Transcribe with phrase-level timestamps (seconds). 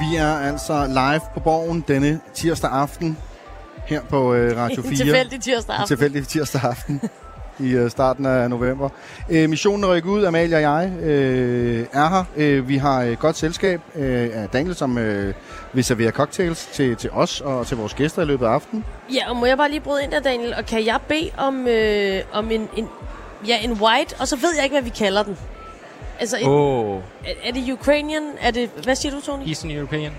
[0.00, 3.18] Vi er altså live på Borgen denne tirsdag aften
[3.86, 4.90] her på øh, Radio 4.
[4.90, 5.96] En tilfældig tirsdag En aften.
[5.96, 7.00] tilfældig tirsdag aften
[7.58, 8.88] i øh, starten af november.
[9.30, 10.24] Øh, missionen er rykket ud.
[10.24, 12.24] Amalie og jeg øh, er her.
[12.36, 15.34] Øh, vi har et godt selskab øh, af Daniel, som øh,
[15.72, 18.84] vil servere cocktails til, til os og til vores gæster i løbet af aftenen.
[19.14, 20.54] Ja, og må jeg bare lige bryde ind der, Daniel?
[20.54, 22.88] Og kan jeg bede om, øh, om en, en,
[23.48, 25.38] ja, en white, og så ved jeg ikke, hvad vi kalder den.
[26.20, 28.22] Altså, en, Åh, er, er det Ukrainian?
[28.40, 29.48] Er det, hvad siger du, Tony?
[29.48, 30.12] Eastern European.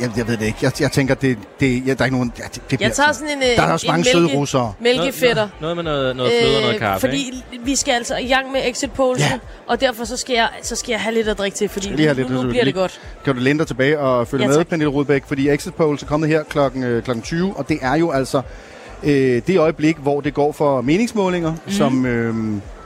[0.00, 0.58] Jeg, jeg ved det ikke.
[0.62, 2.32] Jeg, jeg tænker, det, det, ja, der er ikke nogen...
[2.38, 4.38] Ja, det, det Jeg tager sådan- en, øh, Der er også en mange mælke, søde
[4.40, 4.72] russere.
[4.80, 5.34] mælkefætter.
[5.36, 8.52] Noget, noget med noget, noget fløde og noget kaffe, fordi vi skal altså i gang
[8.52, 9.38] med exit polls, Ja.
[9.66, 12.08] og derfor så skal, jeg, så skal jeg have lidt at drikke til, fordi lige
[12.08, 13.00] nu, lidt, nu så bliver lige- det godt.
[13.24, 14.64] Kan du læne dig tilbage og følge Ja, med.
[14.64, 17.94] Pernille Rudbæk, fordi Exit Polls er kommet her klokken, øh, klokken 20, og det er
[17.94, 18.42] jo altså
[19.02, 21.72] øh, det øjeblik, hvor det går for meningsmålinger, mm.
[21.72, 22.34] som øh,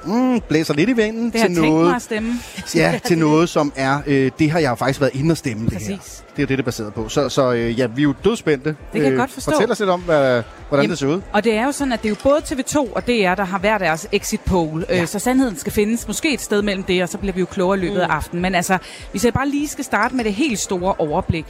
[0.04, 2.32] mm, blæser lidt i vinden Det har til jeg tænkt mig noget, at stemme.
[2.74, 5.69] ja, til noget, som er, øh, det har jeg jo faktisk været inde og stemme
[5.70, 5.97] det her.
[6.41, 7.08] Det er det, det er baseret på.
[7.08, 8.77] Så, så øh, ja, vi er jo dødspændte.
[8.92, 9.52] kan jeg godt forstå.
[9.52, 11.20] Fortæl os lidt om, hvad, hvordan Jamen, det ser ud.
[11.32, 13.58] Og det er jo sådan, at det er jo både TV2 og DR, der har
[13.58, 14.84] hver deres exit poll.
[14.88, 15.00] Ja.
[15.00, 17.47] Øh, så sandheden skal findes måske et sted mellem det, og så bliver vi jo
[17.47, 18.00] klogere i løbet mm.
[18.00, 18.42] af aftenen.
[18.42, 18.78] Men altså,
[19.10, 21.47] hvis jeg bare lige skal starte med det helt store overblik,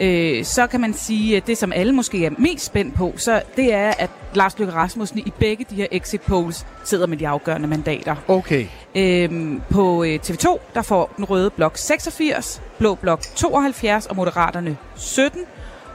[0.00, 3.42] øh, så kan man sige, at det som alle måske er mest spændt på, så
[3.56, 7.28] det er, at Lars Løkke Rasmussen i begge de her exit polls sidder med de
[7.28, 8.16] afgørende mandater.
[8.28, 8.66] Okay.
[8.94, 14.76] Øhm, på øh, TV2, der får den røde blok 86, blå blok 72 og Moderaterne
[14.96, 15.40] 17.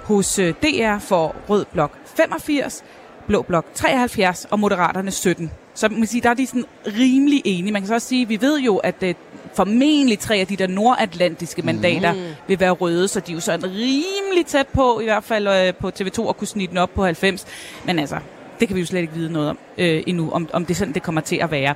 [0.04, 2.84] Hos øh, DR får rød blok 85,
[3.28, 5.52] blå blok 73 og Moderaterne 17.
[5.78, 7.72] Så man kan sige, der er de sådan rimelig enige.
[7.72, 9.16] Man kan så også sige, vi ved jo, at øh,
[9.54, 12.20] formentlig tre af de der nordatlantiske mandater mm.
[12.48, 15.74] vil være røde, så de er jo sådan rimelig tæt på, i hvert fald øh,
[15.74, 17.46] på TV2, at kunne snige den op på 90.
[17.86, 18.18] Men altså,
[18.60, 20.78] det kan vi jo slet ikke vide noget om øh, endnu, om, om det er
[20.78, 21.74] sådan, det kommer til at være.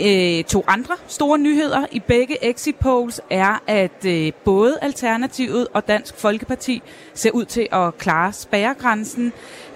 [0.00, 5.88] Øh, to andre store nyheder i begge exit polls er, at øh, både Alternativet og
[5.88, 6.82] Dansk Folkeparti
[7.14, 9.32] ser ud til at klare spærregrænsen.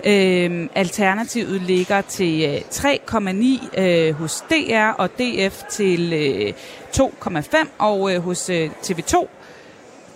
[0.06, 6.52] Øh, Alternativet ligger til øh, 3,9 øh, hos DR og DF til øh,
[6.96, 9.26] 2,5 og øh, hos øh, TV2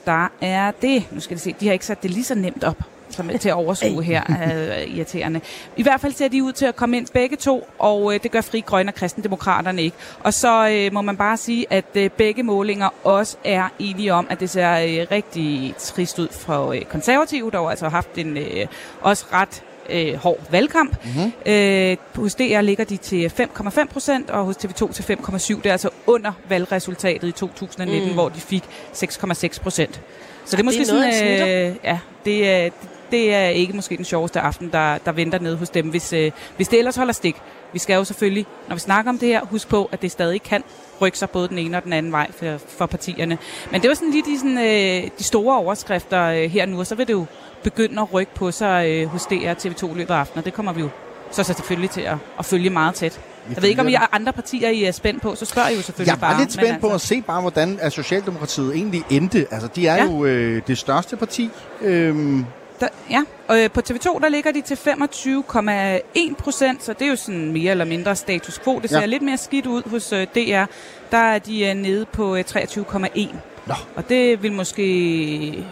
[0.06, 2.65] der er det, nu skal jeg se, de har ikke sat det lige så nemt
[2.65, 2.76] op
[3.10, 5.41] som er til at overskue her, øh, irriterende.
[5.76, 8.31] I hvert fald ser de ud til at komme ind begge to, og øh, det
[8.31, 9.97] gør Fri Grønne og Kristendemokraterne ikke.
[10.21, 14.26] Og så øh, må man bare sige, at øh, begge målinger også er enige om,
[14.31, 18.19] at det ser øh, rigtig trist ud for øh, konservative, der jo altså har haft
[18.19, 18.66] en øh,
[19.03, 21.04] også ret øh, hård valgkamp.
[21.04, 21.32] Mm-hmm.
[21.47, 25.56] Øh, hos DR ligger de til 5,5 procent, og hos TV2 til 5,7.
[25.56, 28.15] Det er altså under valgresultatet i 2019, mm.
[28.15, 30.00] hvor de fik 6,6 procent.
[30.44, 32.66] Så det er måske det er sådan, øh, ja, det
[33.10, 36.31] det er ikke måske den sjoveste aften, der, der venter nede hos dem, hvis, øh,
[36.56, 37.37] hvis det ellers holder stik.
[37.72, 40.43] Vi skal jo selvfølgelig, når vi snakker om det her, huske på, at det stadig
[40.43, 40.62] kan
[41.00, 43.38] rykke sig både den ene og den anden vej for, for partierne.
[43.72, 46.87] Men det var sådan lige de, sådan, øh, de store overskrifter øh, her nu, og
[46.87, 47.25] så vil det jo
[47.62, 50.54] begynde at rykke på sig øh, hos DR TV2 i løbet af aftenen, og det
[50.54, 50.88] kommer vi jo
[51.31, 53.20] så, så selvfølgelig til at, at følge meget tæt.
[53.54, 55.75] Jeg ved ikke, om I har andre partier, I er spændt på, så spørger I
[55.75, 56.32] jo selvfølgelig Jeg bare.
[56.34, 59.47] var lidt spændt men på at altså, se bare, hvordan at Socialdemokratiet egentlig endte.
[59.50, 60.04] Altså, de er Ja.
[60.04, 61.50] jo øh, det største parti.
[61.81, 62.44] Øhm,
[62.81, 67.09] Der, ja, og øh, på TV2, der ligger de til 25,1 procent, så det er
[67.11, 68.79] jo sådan mere eller mindre status quo.
[68.79, 69.01] Det ser Ja.
[69.01, 69.07] ja.
[69.07, 70.65] lidt mere skidt ud hos øh, DR.
[71.11, 73.29] Der er de øh, nede på øh, 23,1.
[73.67, 73.75] Nå.
[73.97, 75.65] Og det vil måske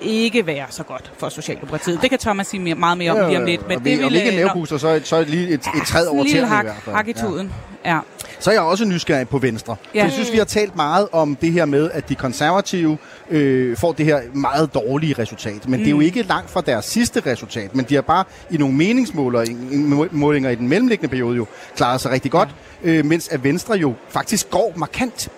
[0.00, 2.02] ikke være så godt for Socialdemokratiet.
[2.02, 3.68] Det kan Thomas sige meget mere om lige om lidt.
[3.68, 6.24] Men og det vi, om vil, ikke en så, så lige et, et træd over
[6.24, 6.96] tæerne i hvert fald.
[6.96, 7.52] hak i tuden.
[7.84, 7.98] Ja.
[8.42, 9.76] Så er jeg også nysgerrig på Venstre.
[9.94, 10.02] Ja.
[10.02, 12.98] Jeg synes, vi har talt meget om det her med, at de konservative
[13.30, 15.68] øh, får det her meget dårlige resultat.
[15.68, 15.78] Men mm.
[15.78, 17.74] det er jo ikke langt fra deres sidste resultat.
[17.74, 22.30] Men de har bare i nogle meningsmålinger i den mellemliggende periode jo klaret sig rigtig
[22.30, 22.48] godt.
[22.84, 22.90] Ja.
[22.90, 25.28] Øh, mens at Venstre jo faktisk går markant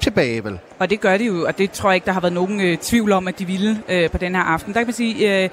[0.00, 0.58] tilbage, vel?
[0.78, 2.78] Og det gør de jo, og det tror jeg ikke, der har været nogen øh,
[2.78, 4.74] tvivl om, at de ville øh, på den her aften.
[4.74, 5.50] Der kan man sige, øh,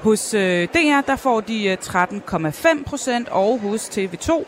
[0.00, 4.44] hos øh, DR, der får de øh, 13,5 procent, og hos TV2,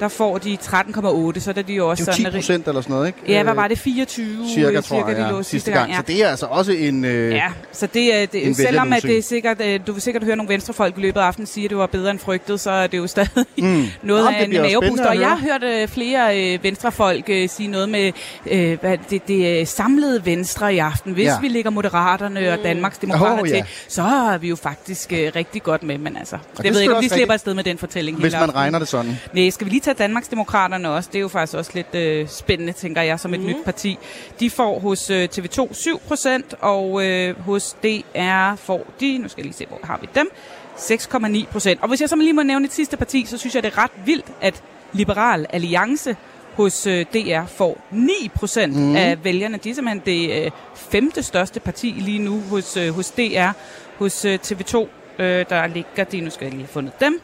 [0.00, 2.32] der får de 13,8, så er de jo også Det er jo 10 sådan...
[2.38, 3.18] procent eller sådan noget, ikke?
[3.28, 3.78] Ja, hvad Øh, var det?
[3.78, 4.26] 24?
[4.54, 5.86] Cirka, øh, tror jeg, de ja, lå sidste gang.
[5.90, 5.96] gang.
[5.96, 7.04] Så det er altså også en...
[7.04, 10.24] Øh, Ja, så det er, det, selvom at det er sikkert, øh, du vil sikkert
[10.24, 12.70] høre nogle venstrefolk i løbet af aftenen sige, at det var bedre end frygtet, så
[12.70, 13.64] er det jo stadig mm.
[14.02, 15.08] noget Nå, af det en mavepuster.
[15.08, 18.12] Og jeg har hørt øh, flere øh, venstrefolk øh, sige noget med
[18.50, 21.12] øh, hvad, det, det øh, samlede venstre i aften.
[21.12, 21.30] Hvis Ja.
[21.32, 21.40] ja.
[21.40, 23.64] vi lægger Moderaterne og Danmarks Demokrater til, ja.
[23.88, 25.98] så er vi jo faktisk øh, rigtig godt med.
[25.98, 28.54] Men altså, er jeg ved ikke, om vi slipper afsted med den fortælling hvis man
[28.54, 29.18] regner det sådan.
[29.32, 31.10] Nej, skal vi lige tage Danmarksdemokraterne også.
[31.12, 33.46] Det er jo faktisk også lidt øh, spændende, tænker jeg, som et mm.
[33.46, 33.98] nyt parti.
[34.40, 39.40] De får hos øh, TV2 7 procent, og øh, hos DR får de, nu skal
[39.40, 40.30] jeg lige se, hvor har vi dem,
[40.76, 41.82] 6,9 procent.
[41.82, 43.78] Og hvis jeg så lige må nævne et sidste parti, så synes jeg, det er
[43.78, 46.16] ret vildt, at Liberal Alliance
[46.54, 48.96] hos øh, DR får 9 procent mm.
[48.96, 49.58] af vælgerne.
[49.58, 53.50] De er simpelthen det øh, femte største parti lige nu hos, øh, hos DR.
[53.98, 54.88] Hos øh, TV2,
[55.18, 57.20] øh, der ligger de, nu skal jeg lige have fundet dem,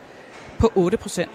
[0.59, 1.31] på 8 procent.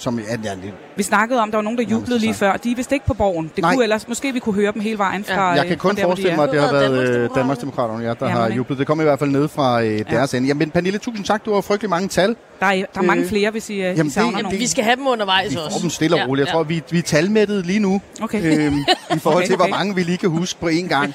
[0.00, 2.56] Som, ja, ja, det, Vi snakkede om, der var nogen, der jublede lige før.
[2.56, 3.50] De er vist ikke på borgen.
[3.56, 3.74] Det Nej.
[3.74, 5.96] kunne ellers, måske vi kunne høre dem hele vejen fra jeg øh, kan fra kun
[5.96, 8.04] der, de forestille mig, at det har Det været øh, Danmarksdemokraterne.
[8.04, 8.78] Ja, der Ja, har jublet.
[8.78, 10.48] Det kommer i hvert fald ned fra øh, deres ende.
[10.48, 11.44] Jamen, Pernille, tusind tak.
[11.44, 12.36] Du har frygtelig mange tal.
[12.60, 14.42] Der er, der er mange Øh, flere, hvis I, øh, jamen, I det- savner jamen,
[14.42, 14.58] nogen.
[14.58, 15.70] Vi skal have dem undervejs Vi også.
[15.76, 16.46] får dem stille og roligt.
[16.46, 18.00] Jeg tror, vi, vi er talmættet lige nu.
[18.22, 18.66] Okay.
[18.66, 18.78] Øhm,
[19.14, 19.74] I forhold Okay, til, hvor okay.
[19.74, 21.14] mange vi lige kan huske på én gang.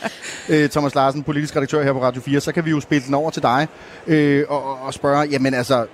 [0.50, 2.40] Øh, Thomas Larsen, politisk redaktør her på Radio 4.
[2.40, 3.68] Så kan vi jo spille den over til dig
[4.08, 5.86] øh, og- og spørge, jamen altså,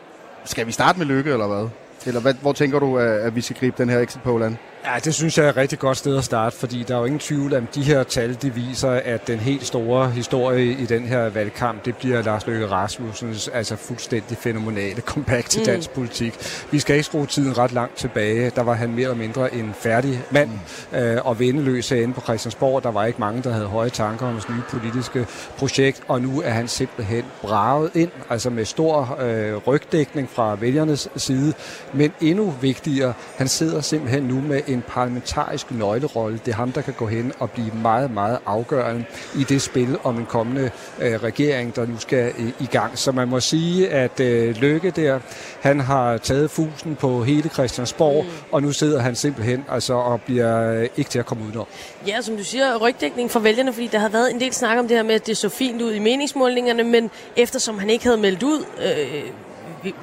[0.45, 1.67] skal vi starte med lykke, eller hvad?
[2.09, 4.57] Eller hvad, hvor tænker du, at, vi skal gribe den her exit poll an?
[4.85, 7.05] Ja, det synes jeg er et rigtig godt sted at starte, fordi der er jo
[7.05, 11.05] ingen tvivl om, de her tal, de viser, at den helt store historie i den
[11.05, 16.33] her valgkamp, det bliver Lars Løkke Rasmussens altså fuldstændig fænomenale comeback til dansk politik.
[16.71, 18.51] Vi skal ikke skrue tiden ret langt tilbage.
[18.55, 20.49] Der var han mere eller mindre en færdig mand
[20.93, 22.83] øh, og vendeløs herinde på Christiansborg.
[22.83, 25.27] Der var ikke mange, der havde høje tanker om hans nye politiske
[25.57, 31.09] projekt, og nu er han simpelthen braget ind, altså med stor øh, rygdækning fra vælgernes
[31.15, 31.53] side.
[31.93, 36.39] Men endnu vigtigere, han sidder simpelthen nu med en parlamentarisk nøglerolle.
[36.45, 39.05] Det er ham, der kan gå hen og blive meget, meget afgørende
[39.37, 42.97] i det spil om en kommende øh, regering, der nu skal i, i gang.
[42.97, 45.19] Så man må sige, at øh, Løkke der,
[45.61, 48.29] han har taget fusen på hele Christiansborg, mm.
[48.51, 51.65] og nu sidder han simpelthen altså, og bliver øh, ikke til at komme udenom.
[52.07, 54.87] Ja, som du siger, rygdækning for vælgerne, fordi der har været en del snak om
[54.87, 58.17] det her med, at det så fint ud i meningsmålingerne, men eftersom han ikke havde
[58.17, 59.23] meldt ud, øh,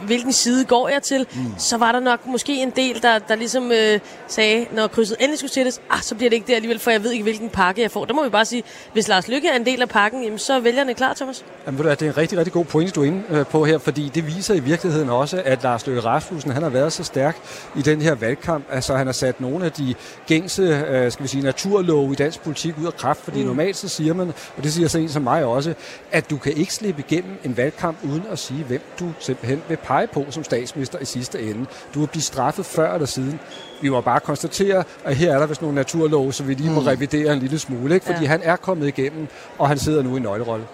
[0.07, 1.55] hvilken side går jeg til, mm.
[1.59, 5.39] så var der nok måske en del, der, der ligesom øh, sagde, når krydset endelig
[5.39, 7.83] skulle sættes, ah, så bliver det ikke det alligevel, for jeg ved ikke, hvilken pakke
[7.83, 8.05] jeg får.
[8.05, 8.63] Der må vi bare sige,
[8.93, 11.45] hvis Lars Lykke er en del af pakken, jamen, så er vælgerne klar, Thomas.
[11.67, 14.11] Jamen, det er en rigtig, rigtig god pointe, du er inde øh, på her, fordi
[14.15, 17.37] det viser i virkeligheden også, at Lars Løkke Rasmussen, han har været så stærk
[17.77, 18.65] i den her valgkamp.
[18.71, 19.95] Altså, han har sat nogle af de
[20.27, 23.47] gængse, øh, skal vi sige, naturlove i dansk politik ud af kraft, fordi mm.
[23.47, 25.75] normalt så siger man, og det siger så en som mig også,
[26.13, 29.77] at du kan ikke slippe igennem en valgkamp uden at sige, hvem du simpelthen vil
[29.77, 31.67] pege på som statsminister i sidste ende.
[31.95, 33.41] Du vil blive straffet før eller siden.
[33.83, 36.81] Vi må bare konstatere, at her er der vist nogle naturlove, så vi lige må
[36.81, 38.07] revidere en lille smule, ikke?
[38.07, 38.29] fordi Ja.
[38.29, 39.29] han er kommet igennem,
[39.59, 40.65] og han sidder nu i nøglerolle.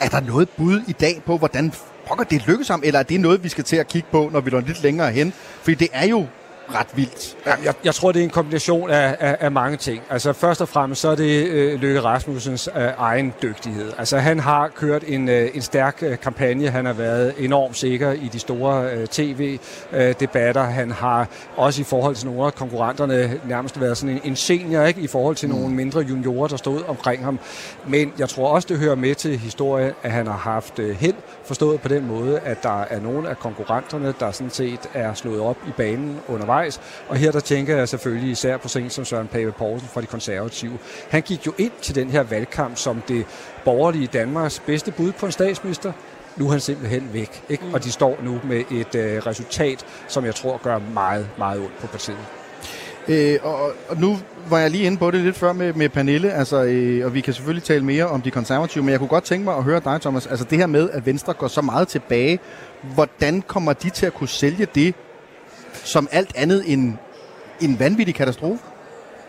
[0.00, 1.72] Er der noget bud i dag på, hvordan
[2.08, 4.40] pokker det lykkes ham, eller er det noget, vi skal til at kigge på, når
[4.40, 5.32] vi når lidt længere hen?
[5.62, 6.26] Fordi det er jo
[6.74, 7.36] ret vildt.
[7.46, 10.02] Ja, jeg, jeg tror, det er en kombination af, af, af mange ting.
[10.10, 13.92] Altså først og fremmest så er det øh, Løkke Rasmussens øh, egen dygtighed.
[13.98, 16.70] Altså han har kørt en, øh, en stærk øh, kampagne.
[16.70, 20.62] Han har været enormt sikker i de store øh, tv-debatter.
[20.62, 24.84] Han har også i forhold til nogle af konkurrenterne nærmest været sådan en, en senior
[24.84, 25.00] ikke?
[25.00, 25.54] i forhold til mm.
[25.54, 27.38] nogle mindre juniorer, der stod omkring ham.
[27.86, 31.14] Men jeg tror også, det hører med til historien, at han har haft øh, held
[31.50, 35.40] forstået på den måde, at der er nogle af konkurrenterne, der sådan set er slået
[35.40, 36.80] op i banen undervejs.
[37.08, 40.06] Og her der tænker jeg selvfølgelig især på sådan som Søren Pape Poulsen fra de
[40.06, 40.78] konservative.
[41.08, 43.26] Han gik jo ind til den her valgkamp som det
[43.64, 45.92] borgerlige Danmarks bedste bud på en statsminister.
[46.36, 47.64] Nu er han simpelthen væk, ikke?
[47.72, 51.78] og de står nu med et øh, resultat, som jeg tror gør meget, meget ondt
[51.80, 52.39] på partiet.
[53.08, 54.18] Øh, og, og nu
[54.50, 57.20] var jeg lige inde på det lidt før med, med Pernille, altså, øh, og vi
[57.20, 59.80] kan selvfølgelig tale mere om de konservative, men jeg kunne godt tænke mig at høre
[59.84, 60.26] dig, Thomas.
[60.26, 62.38] Altså det her med, at Venstre går så meget tilbage,
[62.94, 64.94] hvordan kommer de til at kunne sælge det
[65.72, 66.94] som alt andet end
[67.60, 68.64] en vanvittig katastrofe?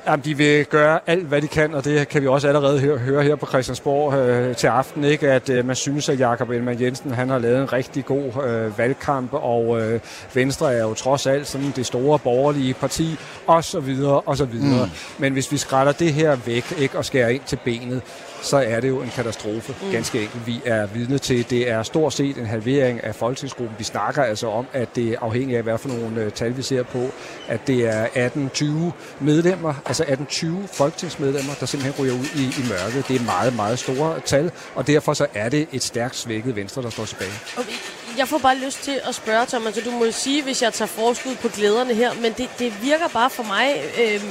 [0.07, 2.97] Jamen, de vil gøre alt, hvad de kan, og det kan vi også allerede høre,
[2.97, 5.31] høre her på Christiansborg øh, til aften, ikke?
[5.31, 8.77] at øh, man synes, at Jakob Ellemann Jensen han har lavet en rigtig god øh,
[8.77, 9.99] valgkamp, og øh,
[10.33, 13.17] Venstre er jo trods alt sådan det store borgerlige parti,
[13.47, 14.85] og så videre, og så videre.
[14.85, 14.91] Mm.
[15.17, 18.01] Men hvis vi skrætter det her væk ikke, og skærer ind til benet,
[18.41, 19.91] så er det jo en katastrofe, mm.
[19.91, 20.47] ganske enkelt.
[20.47, 23.75] Vi er vidne til, det er stort set en halvering af folketingsgruppen.
[23.77, 26.61] Vi snakker altså om, at det er afhængigt af, hvad for nogle øh, tal vi
[26.61, 27.09] ser på,
[27.47, 33.07] at det er 18-20 medlemmer, altså 18-20 folketingsmedlemmer, der simpelthen ryger ud i, i mørket.
[33.07, 36.81] Det er meget, meget store tal, og derfor så er det et stærkt svækket Venstre,
[36.81, 37.31] der står tilbage.
[37.57, 37.73] Okay,
[38.17, 40.73] jeg får bare lyst til at spørge, Thomas, og du må jo sige, hvis jeg
[40.73, 43.67] tager forskud på glæderne her, men det, det virker bare for mig,
[44.01, 44.21] øh,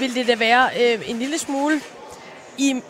[0.00, 1.80] vil det da være øh, en lille smule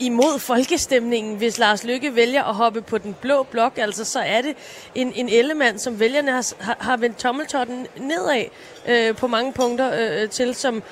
[0.00, 3.78] imod folkestemningen, hvis Lars Lykke vælger at hoppe på den blå blok.
[3.78, 4.56] Altså, så er det
[4.94, 8.44] en, en ellemand, som vælgerne har, har, har vendt tommeltotten nedad
[8.88, 10.82] øh, på mange punkter øh, øh til, som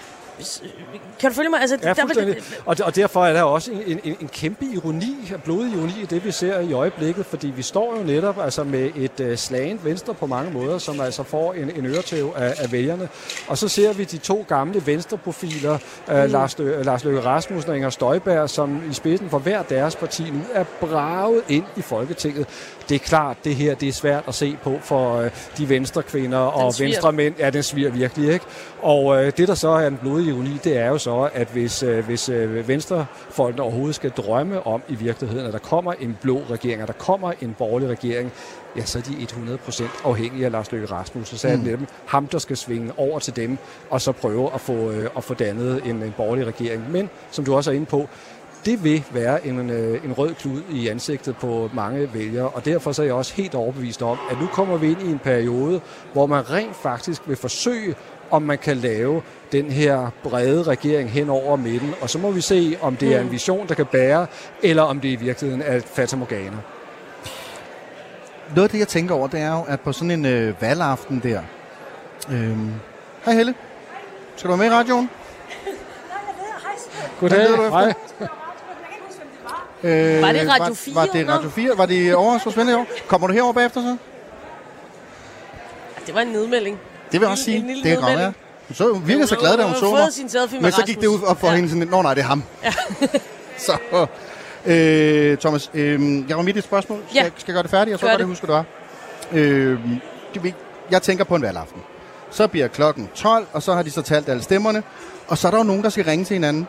[1.21, 1.61] kan du følge mig?
[1.61, 2.35] Altså, Ja, der.
[2.67, 6.25] Og, og derfor er der også en, en, en kæmpe ironi, blodig ironi i det,
[6.25, 10.15] vi ser i øjeblikket, fordi vi står jo netop altså med et uh, slagent venstre
[10.15, 13.09] på mange måder, som altså får en, en øretæv af, af vælgerne.
[13.49, 15.79] Og så ser vi de to gamle venstreprofiler,
[16.09, 16.31] uh, mm.
[16.31, 20.31] Lars, Lø, Lars Løkke Rasmussen og Inger Støjberg, som i spidsen for hver deres parti
[20.31, 22.47] nu er braget ind i Folketinget.
[22.89, 25.27] Det er klart, det her det er svært at se på for uh,
[25.59, 27.35] de venstre kvinder og venstre mænd.
[27.39, 28.45] Ja, den sviger virkelig, ikke?
[28.83, 31.83] Og uh, det, der så er en blodig ironi, det er jo så, at hvis,
[31.83, 36.43] uh, hvis uh, venstrefolkene overhovedet skal drømme om i virkeligheden, at der kommer en blå
[36.51, 38.33] regering, at der kommer en borgerlig regering,
[38.77, 39.27] ja, så er de
[39.71, 41.39] 100% afhængige af Lars Løkke Rasmussen.
[41.39, 43.59] Så er det netop ham, der skal svinge over til dem,
[43.91, 46.91] og så prøve at få, øh, at få dannet en, en borgerlig regering.
[46.91, 48.09] Men, som du også er inde på,
[48.65, 52.93] det vil være en, øh, en rød klud i ansigtet på mange vælgere, og derfor
[52.93, 55.81] så er jeg også helt overbevist om, at nu kommer vi ind i en periode,
[56.13, 57.95] hvor man rent faktisk vil forsøge,
[58.31, 59.23] om man kan lave
[59.53, 63.21] den her brede regering hen over midten, og så må vi se, om det er
[63.21, 64.27] en vision, der kan bære,
[64.63, 66.57] eller om det i virkeligheden er et fatamorgana.
[68.55, 71.21] Noget af det, jeg tænker over, det er jo, at på sådan en øh, valgaften
[71.23, 71.41] der...
[72.33, 72.73] Øhm,
[73.25, 73.55] Hej Helle.
[74.37, 75.11] Skal du være med i radioen?
[77.21, 77.71] Goddag.
[77.71, 77.95] Hej.
[79.83, 81.29] Øh, Var det Radio 4 Var, var det?
[81.29, 81.71] Radio 4?
[81.79, 82.87] Var det over Svende i år?
[83.09, 83.97] Kommer du herover bagefter så?
[86.07, 86.79] Det var en nedmelding.
[87.13, 87.57] Det vil jeg også En- sige.
[87.57, 88.33] en lille det kan godt være.
[88.69, 90.13] Hun så hun virkede så glad, da hun så mig.
[90.13, 91.55] sin selfie med Men så gik det ud op for Ja.
[91.55, 92.43] hende sådan, Nå nej, det er ham.
[92.65, 92.73] Ja.
[93.67, 94.07] så,
[94.67, 96.99] øh, Thomas, øh, jeg var midt i et spørgsmål.
[97.09, 97.23] Skal, Ja.
[97.23, 97.91] jeg, skal jeg gøre det færdigt?
[97.91, 98.27] Jeg så godt, det.
[98.27, 98.65] husker, det var.
[99.33, 99.79] Øh,
[100.91, 101.83] jeg tænker på en valgaften.
[102.31, 104.83] Så bliver klokken 12, og så har de så talt alle stemmerne.
[105.29, 106.67] Og så er der jo nogen, der skal ringe til hinanden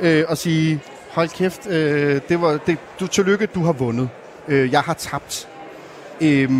[0.00, 0.82] øh, og sige,
[1.16, 4.08] hold kæft, øh, det var, det, du, tillykke, du har vundet.
[4.48, 5.48] Øh, jeg har tabt.
[6.20, 6.50] Øh,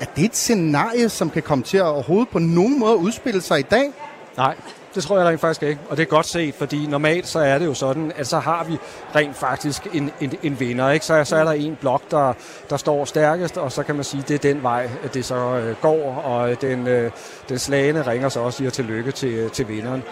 [0.00, 3.58] er det et scenarie, som kan komme til at overhovedet på nogen måde udspille sig
[3.58, 3.92] i dag?
[4.36, 4.54] Nej,
[4.94, 7.58] det tror jeg rent faktisk ikke, og det er godt set, fordi normalt så er
[7.58, 8.78] det jo sådan, at så har vi
[9.14, 11.06] rent faktisk en, en, en vinder, ikke?
[11.06, 12.32] Så, så er der en blok, der,
[12.70, 15.24] der står stærkest, og så kan man sige, at det er den vej, at det
[15.24, 17.10] så øh, går, og øh, den, øh,
[17.48, 20.02] den slagende ringer så også siger tillykke til, til vinderen.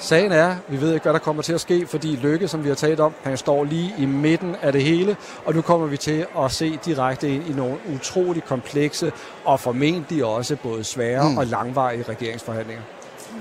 [0.00, 2.68] Sagen er, vi ved ikke, hvad der kommer til at ske, fordi Lykke, som vi
[2.68, 5.96] har talt om, han står lige i midten af det hele, og nu kommer vi
[5.96, 9.12] til at se direkte ind i nogle utrolig komplekse
[9.44, 11.38] og formentlig også både svære mm.
[11.38, 12.82] og langvarige regeringsforhandlinger.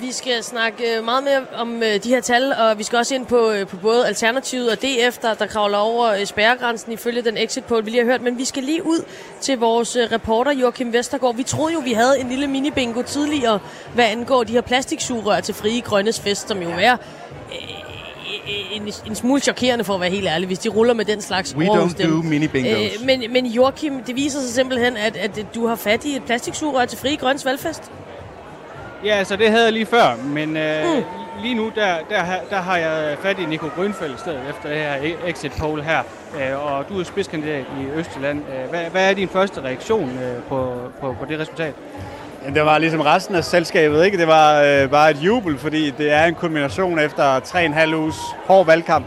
[0.01, 3.15] Vi skal snakke øh, meget mere om øh, de her tal, og vi skal også
[3.15, 7.37] ind på, øh, på både Alternativet og DF, der, der kravler over spærregrænsen ifølge den
[7.37, 8.21] exit poll, vi lige har hørt.
[8.21, 9.03] Men vi skal lige ud
[9.41, 11.35] til vores reporter Joachim Vestergaard.
[11.35, 13.59] Vi troede jo, vi havde en lille mini-bingo tidligere,
[13.93, 16.97] hvad angår de her plastiksugerør til Frie Grønnes Fest, som jo er
[18.71, 21.55] en, en smule chokerende for at være helt ærlig, hvis de ruller med den slags
[21.55, 23.01] We don't do mini-bingos.
[23.01, 26.23] Øh, men, men Joachim, det viser sig simpelthen, at, at du har fat i et
[26.23, 27.91] plastiksugerør til Frie Grønnes valgfest.
[29.05, 30.83] Ja, altså det havde jeg lige før, men øh,
[31.41, 34.69] lige nu der, der, har- der har jeg fat i Nico Grønfeldt i stedet efter
[34.69, 35.99] det her exit poll her,
[36.39, 38.39] øh, og du er spidskandidat i Østjylland.
[38.39, 41.73] Øh, hvad, hvad er din første reaktion øh, på, på, på det resultat?
[42.41, 44.17] Jamen, det var ligesom resten af selskabet, ikke?
[44.17, 48.65] Det var øh, bare et jubel, fordi det er en kulmination efter 3,5 uges hård
[48.65, 49.05] valgkamp,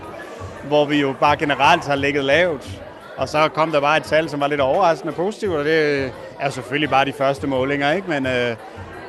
[0.64, 2.68] hvor vi jo bare generelt har ligget lavt.
[3.16, 6.50] Og så kom der bare et tal, som var lidt overraskende positivt, og det er
[6.50, 8.10] selvfølgelig bare de første målinger, ikke?
[8.10, 8.56] Men øh,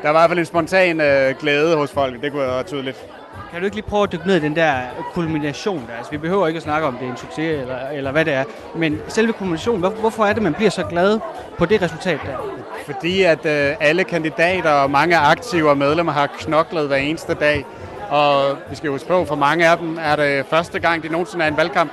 [0.03, 3.05] der var i hvert fald en spontan øh, glæde hos folk, det kunne være tydeligt.
[3.51, 4.74] Kan du ikke lige prøve at dykke ned i den der
[5.13, 5.98] kulmination der?
[5.98, 8.34] Altså, vi behøver ikke at snakke om, det er en succes eller, eller hvad det
[8.34, 8.43] er,
[8.75, 11.20] men selve kulminationen, hvor, hvorfor er det, man bliver så glad
[11.58, 12.38] på det resultat der?
[12.86, 17.65] Fordi at øh, alle kandidater og mange aktive og medlemmer har knoklet hver eneste dag.
[18.10, 21.43] Og vi skal huske på, for mange af dem er det første gang, de nogensinde
[21.43, 21.91] er i en valgkamp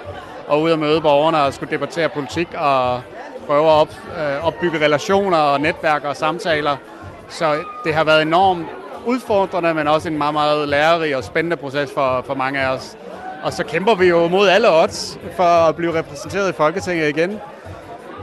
[0.48, 3.00] og ude at møde borgerne og skulle debattere politik og
[3.46, 6.76] prøve at op, øh, opbygge relationer og netværk og samtaler.
[7.28, 7.54] Så
[7.84, 8.66] det har været enormt
[9.06, 12.96] udfordrende, men også en meget, meget lærerig og spændende proces for, for mange af os.
[13.42, 17.40] Og så kæmper vi jo mod alle odds for at blive repræsenteret i Folketinget igen.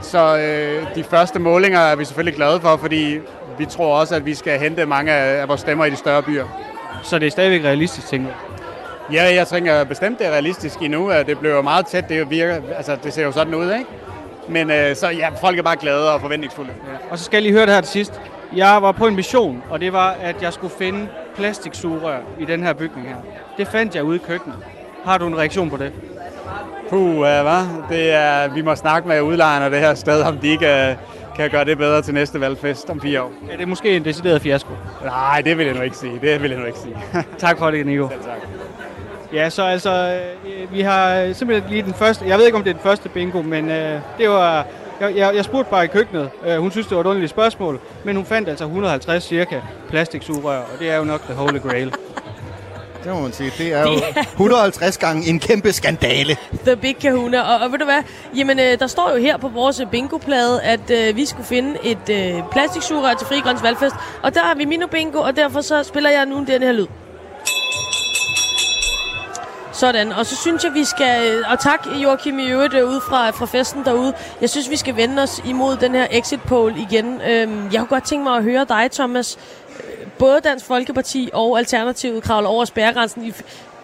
[0.02, 3.18] Så øh, de første målinger er vi selvfølgelig glade for, fordi
[3.58, 6.44] vi tror også, at vi skal hente mange af vores stemmer i de større byer.
[7.02, 8.36] Så det er stadigvæk realistisk, tænker jeg.
[9.12, 11.08] Ja, jeg tænker bestemt, det er realistisk endnu.
[11.08, 12.08] at Det bliver meget tæt.
[12.08, 13.86] Det, virker, altså, det ser jo sådan ud, ikke?
[14.48, 16.70] Men øh, så ja, folk er bare glade og forventningsfulde.
[16.92, 16.98] Ja.
[17.10, 18.20] Og så skal jeg lige høre det her til sidst.
[18.54, 22.62] Jeg var på en mission, og det var, at jeg skulle finde plastiksugerør i den
[22.62, 23.16] her bygning her.
[23.56, 24.58] Det fandt jeg ude i køkkenet.
[25.04, 25.92] Har du en reaktion på det?
[26.90, 27.66] Puh, uh, hvad?
[27.88, 31.50] Det er, vi må snakke med udlejerne det her sted, om de ikke uh, kan
[31.50, 33.32] gøre det bedre til næste valgfest om fire år.
[33.50, 34.72] Er det måske en decideret fiasko?
[35.04, 36.18] Nej, det vil jeg nu ikke sige.
[36.20, 36.96] Det vil jeg nu ikke sige.
[37.38, 38.08] Tak for det, Nico.
[38.08, 38.38] Selv tak.
[39.32, 42.70] Ja, så altså, øh, vi har simpelthen lige den første, jeg ved ikke, om det
[42.70, 44.66] er den første bingo, men øh, det var,
[45.00, 47.80] jeg, jeg, jeg spurgte bare i køkkenet, øh, hun synes, det var et underligt spørgsmål,
[48.04, 51.90] men hun fandt altså 150 cirka plastiksugerør, og det er jo nok the holy grail.
[53.04, 53.52] det må man sige.
[53.58, 54.00] Det er jo
[54.32, 56.36] 150 gange en kæmpe skandale.
[56.64, 57.40] The Big Kahuna.
[57.40, 58.02] Og, og ved du hvad?
[58.36, 62.08] Jamen, øh, der står jo her på vores bingo-plade, at øh, vi skulle finde et
[62.10, 63.94] øh, plastiksugerør til Fri Grøns Valgfest.
[64.22, 66.86] Og der har vi Mino Bingo, og derfor så spiller jeg nu den her lyd.
[69.76, 71.32] Sådan, og så synes jeg, vi skal...
[71.32, 74.12] Øh, og tak, Joachim, i øvrigt øh, ude fra, fra festen derude.
[74.40, 77.20] Jeg synes, vi skal vende os imod den her exit poll igen.
[77.30, 79.38] Øhm, jeg kunne godt tænke mig at høre dig, Thomas.
[79.80, 83.24] Øh, både Dansk Folkeparti og Alternativet kravler over spærregrænsen.
[83.24, 83.30] i-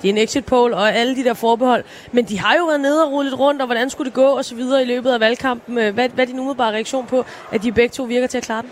[0.02, 1.84] Det er en exit poll og alle de der forbehold.
[2.12, 4.44] Men de har jo været nede og rullet rundt, og hvordan skulle det gå og
[4.44, 5.78] så videre i løbet af valgkampen.
[5.78, 8.44] Øh, hvad, hvad er din umiddelbare reaktion på, at de begge to virker til at
[8.44, 8.70] klare den?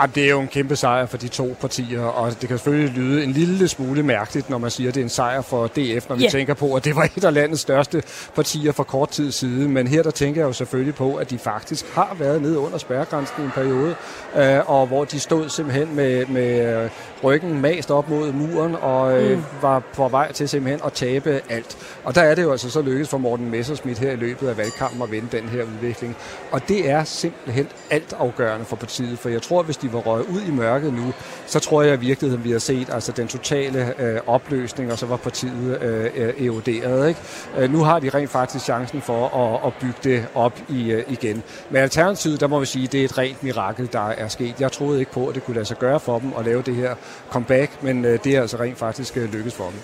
[0.00, 2.90] Jamen, det er jo en kæmpe sejr for de to partier, og det kan selvfølgelig
[2.96, 6.08] lyde en lille smule mærkeligt, når man siger, at det er en sejr for DF,
[6.08, 6.28] når vi Ja.
[6.30, 8.02] tænker på, at det var et af landets største
[8.34, 9.70] partier for kort tid siden.
[9.72, 12.78] Men her der tænker jeg jo selvfølgelig på, at de faktisk har været nede under
[12.78, 13.94] spærregrænsen i en periode,
[14.36, 16.88] øh, og hvor de stod simpelthen med, med
[17.24, 19.44] ryggen mast op mod muren, og øh, mm.
[19.62, 21.76] var på vej til simpelthen at tabe alt.
[22.04, 24.56] Og der er det jo altså så lykkedes for Morten Messerschmidt her i løbet af
[24.56, 26.16] valgkampen at vende den her udvikling.
[26.52, 30.40] Og det er simpelthen altafgørende for partiet, for jeg tror, hvis de var røget ud
[30.48, 31.12] i mørket nu,
[31.46, 35.06] så tror jeg i virkeligheden, vi har set altså den totale øh, opløsning, og så
[35.06, 37.08] var partiet øh, øh eroderet.
[37.08, 37.20] Ikke?
[37.58, 41.04] Øh, nu har de rent faktisk chancen for at, at bygge det op i, øh,
[41.08, 41.42] igen.
[41.70, 44.60] Men alternativet, der må vi sige, det er et rent mirakel, der er sket.
[44.60, 46.74] Jeg troede ikke på, at det kunne lade sig gøre for dem at lave det
[46.74, 46.94] her
[47.30, 49.80] comeback, men øh, det er altså rent faktisk øh, lykkes for dem.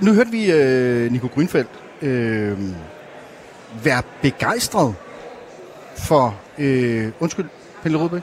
[0.00, 1.70] Nu hørte vi øh, Nico Grønfeldt
[2.02, 2.58] øh,
[3.84, 4.94] være begejstret
[5.96, 6.34] for...
[6.60, 7.46] Øh, undskyld,
[7.82, 8.22] Pelle Rudbæk.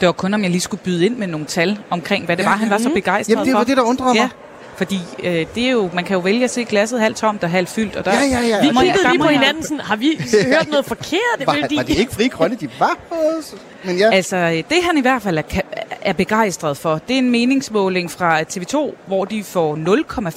[0.00, 2.44] Det var kun, om jeg lige skulle byde ind med nogle tal omkring, hvad det
[2.44, 3.58] var, han var så begejstret Jamen, det for.
[3.58, 4.16] var det, der undrede mig.
[4.16, 4.28] Ja,
[4.76, 7.50] fordi øh, det er jo, man kan jo vælge at se glasset halvt tomt og
[7.50, 7.96] halvt fyldt.
[7.96, 8.60] Og der, Ja, ja, ja.
[8.60, 11.20] Vi kiggede lige må på hinanden sådan, har vi hørt noget forkert?
[11.38, 13.54] Det Var, er fordi- var det ikke fri grønne, de var hos?
[13.84, 15.42] Men ja, Altså, det han i hvert fald er,
[16.02, 19.76] er begejstret for, det er en meningsmåling fra TV2, hvor de får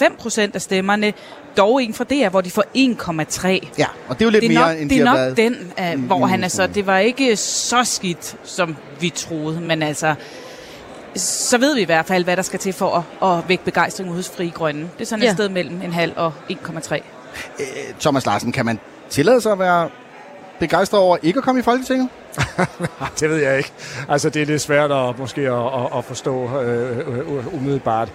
[0.10, 1.14] 0,5 procent af stemmerne,
[1.60, 3.68] dog en fra DR, hvor de får 1,3.
[3.78, 5.18] ja, og det er jo lidt Det er mere, nok, end det de er har
[5.28, 5.38] nok været.
[5.78, 6.76] den, uh, hvor han er så, meningsmåling.
[6.76, 10.16] det var ikke så skidt, som vi troede, men altså,
[11.16, 14.14] så ved vi i hvert fald, hvad der skal til for at, at vække begejstring
[14.14, 14.82] hos Fri Grønne.
[14.82, 15.34] Det er sådan et Ja.
[15.34, 16.94] sted mellem en halv og 1,3.
[17.60, 17.66] Øh,
[18.00, 19.90] Thomas Larsen, kan man tillade sig at være
[20.60, 22.10] begejstret over ikke at komme i Folketinget?
[23.20, 23.72] Det ved jeg ikke.
[24.10, 28.10] Altså, det er lidt svært at, måske at, at, at forstå øh, øh, umiddelbart.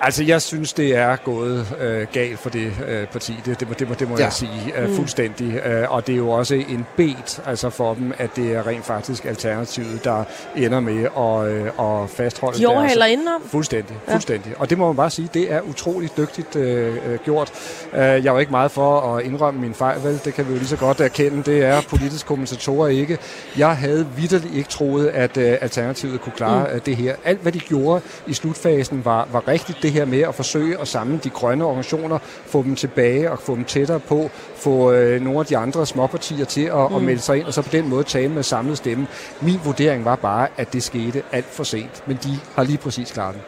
[0.00, 3.34] Altså, jeg synes, det er gået øh, galt for det øh, parti.
[3.46, 4.24] Det, det, må, det må, det må Ja.
[4.24, 5.54] jeg sige øh, fuldstændig.
[5.66, 8.84] Øh, og det er jo også en bet altså for dem, at det er rent
[8.84, 10.24] faktisk alternativet, der
[10.56, 13.42] ender med at, øh, at fastholde De overhaler indenom.
[13.46, 14.50] Fuldstændig, fuldstændig.
[14.50, 14.60] Ja.
[14.60, 17.52] Og det må man bare sige, det er utroligt dygtigt øh, øh, gjort.
[17.92, 20.20] Øh, jeg er jo ikke meget for at indrømme min fejl, vel?
[20.24, 21.42] Det kan vi jo lige så godt erkende.
[21.42, 23.18] Det er politiske kommentatorer ikke.
[23.58, 26.80] Jeg havde vidderligt ikke troet, at øh, Alternativet kunne klare mm.
[26.80, 27.14] det her.
[27.24, 29.82] Alt, hvad de gjorde i slutfasen, var, var rigtigt.
[29.86, 33.54] Det her med at forsøge at samle de grønne organisationer, få dem tilbage og få
[33.54, 36.96] dem tættere på, få øh, nogle af de andre småpartier til at, mm.
[36.96, 39.06] at melde sig ind, og så på den måde tale med samlet stemme.
[39.40, 42.02] Min vurdering var bare, at det skete alt for sent.
[42.06, 43.42] Men de har lige præcis klaret den.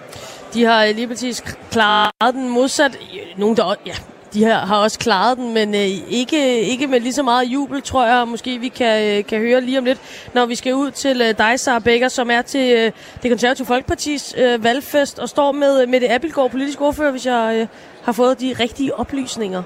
[0.54, 2.98] De har øh, lige præcis klaret den modsat.
[3.36, 3.94] Nogen, der, også- ja,
[4.34, 7.82] de her har også klaret den, men øh, ikke, ikke med lige så meget jubel,
[7.82, 9.98] tror jeg, måske vi kan, øh, kan høre lige om lidt,
[10.34, 13.66] når vi skal ud til øh, dig, Sara Becker, som er til øh, det konservative
[13.66, 17.66] Folkepartis øh, valgfest og står med øh, med det Appelgaard, politisk ordfører, hvis jeg øh,
[18.02, 19.62] har fået de rigtige oplysninger.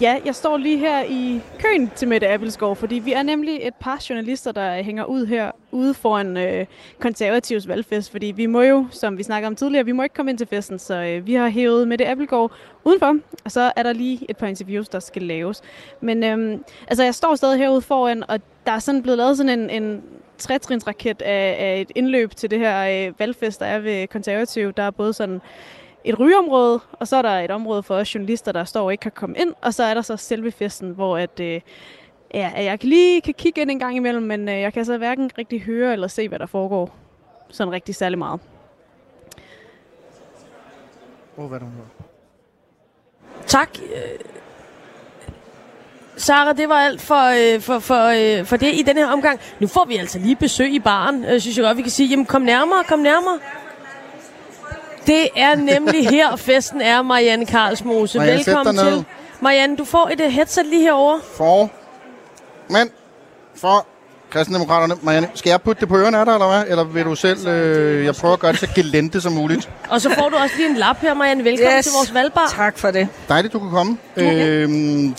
[0.00, 3.74] Ja, jeg står lige her i køen til Mette Appelskov, fordi vi er nemlig et
[3.74, 6.66] par journalister, der hænger ud her ude foran øh,
[6.98, 10.30] konservativs valgfest, fordi vi må jo, som vi snakkede om tidligere, vi må ikke komme
[10.30, 12.52] ind til festen, så øh, vi har hævet Mette Appelgaard
[12.84, 15.62] udenfor, og så er der lige et par interviews, der skal laves.
[16.00, 19.58] Men øh, altså, jeg står stadig herude foran, og der er sådan blevet lavet sådan
[19.60, 20.02] en, en
[20.38, 24.72] trætrinsraket af, af et indløb til det her øh, valgfest, der er ved konservativ.
[24.72, 25.40] Der er både sådan
[26.04, 29.02] et rygeområde, og så er der et område for os journalister, der står og ikke
[29.02, 31.60] kan komme ind, og så er der så selve festen, hvor at, øh,
[32.34, 34.98] ja, at jeg lige kan kigge ind en gang imellem, men øh, jeg kan så
[34.98, 36.96] hverken rigtig høre eller se, hvad der foregår
[37.48, 38.40] sådan rigtig særlig meget.
[41.38, 41.88] Åh, hvad er det, hun hedder?
[43.46, 43.78] Tak.
[43.82, 44.18] øh,
[46.16, 49.40] Sara, det var alt for, øh, for, for, øh, for det i den her omgang.
[49.60, 52.08] Nu får vi altså lige besøg i baren, øh, synes jeg godt, vi kan sige.
[52.08, 53.38] Jamen, kom nærmere, kom nærmere.
[55.06, 58.18] Det er nemlig her, festen er, Marianne Karlsmose.
[58.18, 59.04] Marianne, Velkommen til.
[59.40, 61.20] Marianne, du får et uh, headset lige herovre.
[61.36, 61.70] For
[62.68, 62.90] mænd
[63.56, 63.86] for
[64.30, 64.94] kristendemokraterne.
[65.02, 66.64] Marianne, skal jeg putte det på ørerne af dig, eller hvad?
[66.68, 67.48] Eller vil du selv...
[67.48, 69.70] Øh, jeg prøver at gøre det så gelente som muligt.
[69.88, 71.44] Og så får du også lige en lap her, Marianne.
[71.44, 71.84] Velkommen Yes.
[71.84, 72.46] til vores valgbar.
[72.56, 73.08] Tak for det.
[73.28, 73.98] Dejligt, du kunne komme.
[74.16, 74.68] Øh,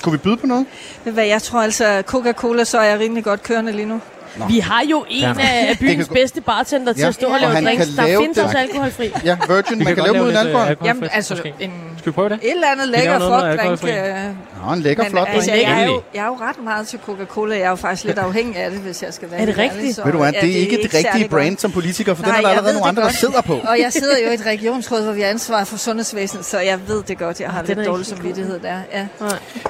[0.01, 0.65] kunne vi byde på noget?
[1.03, 4.01] Hvad jeg tror altså, Coca-Cola, så er jeg rimelig godt kørende lige nu.
[4.37, 4.45] Nå.
[4.47, 5.33] Vi har jo en Ja.
[5.39, 7.85] af byens kan- bedste bartender til Ja, at stå og og lave han drinks.
[7.85, 9.11] kan Der lave findes også alkoholfri.
[9.25, 10.75] Ja, Virgin, man kan lave dem uden alkohol.
[10.85, 11.71] Jamen, altså, en...
[12.03, 12.39] Skal vi prøve det?
[12.41, 13.51] et eller andet lækker frugtdrink.
[13.59, 13.91] alkoholfri.
[13.91, 15.63] øh, Nå, en lækker, Men flot altså, drink.
[15.67, 17.55] jeg, er jo, jeg er jo ret meget til Coca-Cola.
[17.55, 19.71] Jeg er jo faktisk lidt afhængig af det, hvis jeg skal være Er det ærlig.
[19.73, 19.95] rigtigt?
[19.95, 21.61] Så, Ved du hvad, ja, det er ikke det rigtige brand godt.
[21.61, 23.15] som politiker, for den Nej, er der allerede nogle det andre, der godt.
[23.19, 23.53] sidder på.
[23.69, 26.79] Og jeg sidder jo i et regionsråd, hvor vi har ansvar for sundhedsvæsenet, så jeg
[26.87, 27.39] ved det godt.
[27.41, 28.77] Jeg har Ah, den lidt er dårlig samvittighed der.
[28.93, 29.05] Ja.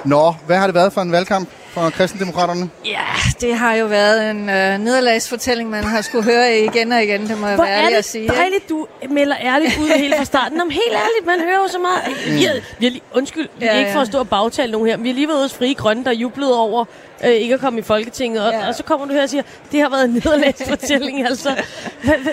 [0.04, 2.70] Nå, hvad har det været for en valgkamp for kristendemokraterne?
[2.84, 2.98] ja,
[3.40, 7.28] det har jo været en øh, nederlagsfortælling, man har skulle høre igen og igen.
[7.28, 8.22] Det må jeg Hvor være er ærlig at det sige.
[8.22, 8.34] ikke?
[8.36, 10.60] dejligt, du melder ærligt ud helt fra starten.
[10.60, 12.02] Om helt ærligt, man hører jo så meget.
[12.24, 14.72] Vi har, vi har lige, undskyld, vi er Ja, ikke for at stå og bagtale
[14.72, 16.84] nogen her, men vi har lige været hos Frie Grønne, der jublede over
[17.24, 18.46] øh, ikke at komme i Folketinget.
[18.46, 18.68] Og, Ja.
[18.68, 21.24] og så kommer du her og siger, det har været en nederlagsfortælling.
[21.26, 21.56] altså,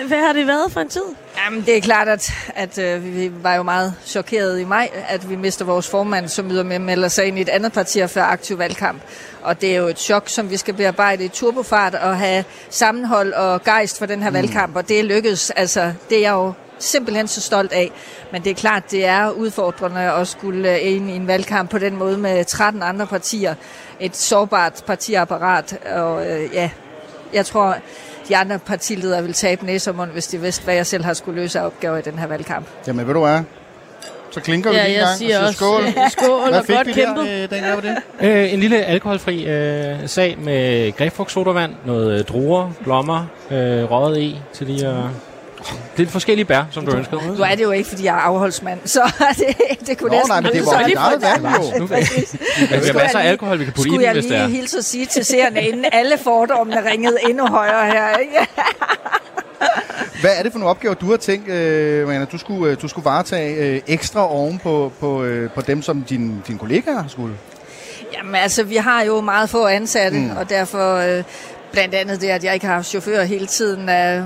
[0.06, 1.02] hvad har det været for en tid?
[1.44, 5.30] Jamen, det er klart, at, at øh, vi var jo meget chokeret i maj, at
[5.30, 8.10] vi mister vores formand, som yder med melder sig ind i et andet parti og
[8.10, 9.02] fører aktiv valgkamp.
[9.42, 13.32] Og det er jo et chok, som vi skal bearbejde i turbofart og have sammenhold
[13.32, 14.34] og gejst for den her mm.
[14.36, 15.50] valgkamp, og det er lykkedes.
[15.50, 16.52] Altså, det er jeg jo
[16.82, 17.90] simpelthen så stolt af.
[18.32, 21.78] Men det er klart, det er udfordrende at skulle øh, ind i en valgkamp på
[21.78, 23.54] den måde med 13 andre partier.
[24.00, 26.70] Et sårbart partiapparat, og øh, ja,
[27.34, 27.76] jeg tror,
[28.28, 31.60] de andre partiledere vil tabe næsermund, hvis de vidste, hvad jeg selv har skulle løse
[31.60, 32.66] af opgaver i den her valgkamp.
[32.86, 33.40] Jamen, ved du hvad?
[34.30, 35.82] Så klinker vi Ja, lige en jeg gang siger og også skål.
[35.82, 37.50] øh, skål Hvad og fik godt vi kæmpet.
[37.50, 37.96] der, øh, det?
[38.20, 44.40] Øh, en lille alkoholfri øh, sag med grebfrugtsodavand, noget øh, druer, blommer, øh, røget i
[44.54, 45.04] til lige at...
[45.96, 47.36] Lidt forskellige bær, som du ønskede.
[47.36, 50.30] Nu er det jo ikke, fordi jeg er afholdsmand, så det, det kunne Nå, næsten
[50.30, 51.78] nej, men det var dit eget valg, jo.
[51.78, 54.24] Nu, men vi har masser af alkohol, vi kan putte i Skulle den, jeg hvis
[54.24, 54.46] det er.
[54.46, 58.38] lige hilse at sige til seerne, inden alle fordommene ringede endnu højere her, ikke?
[60.20, 62.88] Hvad er det for nogle opgaver, du har tænkt, øh, Marianne, du skulle, øh, du
[62.88, 67.34] skulle varetage øh, ekstra oven på, på, øh, på dem, som dine din kollegaer skulle?
[68.16, 70.36] Jamen altså, vi har jo meget få ansatte, mm.
[70.36, 71.24] og derfor øh,
[71.72, 74.24] blandt andet det, at jeg ikke har haft chauffør hele tiden, øh,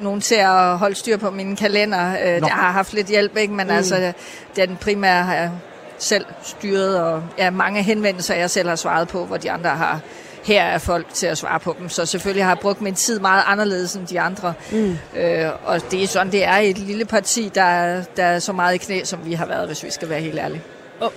[0.00, 2.12] nogen til at holde styr på min kalender.
[2.12, 3.54] Øh, jeg har haft lidt hjælp, ikke?
[3.54, 3.72] men mm.
[3.72, 4.12] altså,
[4.56, 5.50] den primære har jeg
[5.98, 10.00] selv styret, og ja, mange henvendelser, jeg selv har svaret på, hvor de andre har
[10.44, 11.88] her er folk til at svare på dem.
[11.88, 14.54] Så selvfølgelig har jeg brugt min tid meget anderledes end de andre.
[14.72, 14.98] Mm.
[15.16, 18.38] Øh, og det er sådan, det er i et lille parti, der, er- der er
[18.38, 20.62] så meget i knæ, som vi har været, hvis vi skal være helt ærlige.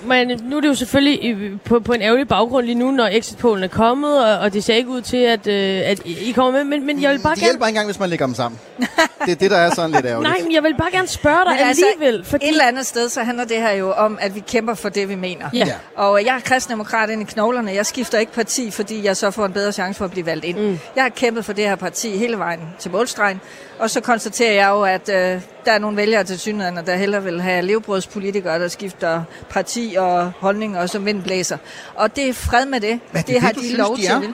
[0.03, 3.63] Men nu er det jo selvfølgelig på, på en ærgerlig baggrund lige nu, når exit-pollen
[3.63, 6.63] er kommet, og, og det ser ikke ud til, at, øh, at I kommer med.
[6.63, 7.51] Men, men jeg vil bare Det gerne...
[7.51, 8.59] hjælper ikke engang, hvis man lægger dem sammen.
[9.25, 10.29] Det er det, der er sådan lidt ærgerligt.
[10.33, 12.25] Nej, men jeg vil bare gerne spørge dig Men altså, alligevel.
[12.25, 12.45] fordi...
[12.45, 15.09] Et eller andet sted, så handler det her jo om, at vi kæmper for det,
[15.09, 15.49] vi mener.
[15.53, 15.57] Ja.
[15.65, 15.73] Ja.
[15.95, 17.71] Og jeg er kristendemokrat ind i knoglerne.
[17.73, 20.45] Jeg skifter ikke parti, fordi jeg så får en bedre chance for at blive valgt
[20.45, 20.57] ind.
[20.59, 20.79] Mm.
[20.95, 23.41] Jeg har kæmpet for det her parti hele vejen til målstregen.
[23.79, 27.23] Og så konstaterer jeg jo, at øh, der er nogle vælgere til synligheden, der hellere
[27.23, 29.68] vil have levebrødspolitikere, der skifter parti
[29.99, 31.57] og holdning og som vind blæser.
[31.95, 32.89] Og det er fred med det.
[32.89, 34.11] Men det det det, har du de synes, lov de til.
[34.11, 34.19] er?
[34.19, 34.33] vil.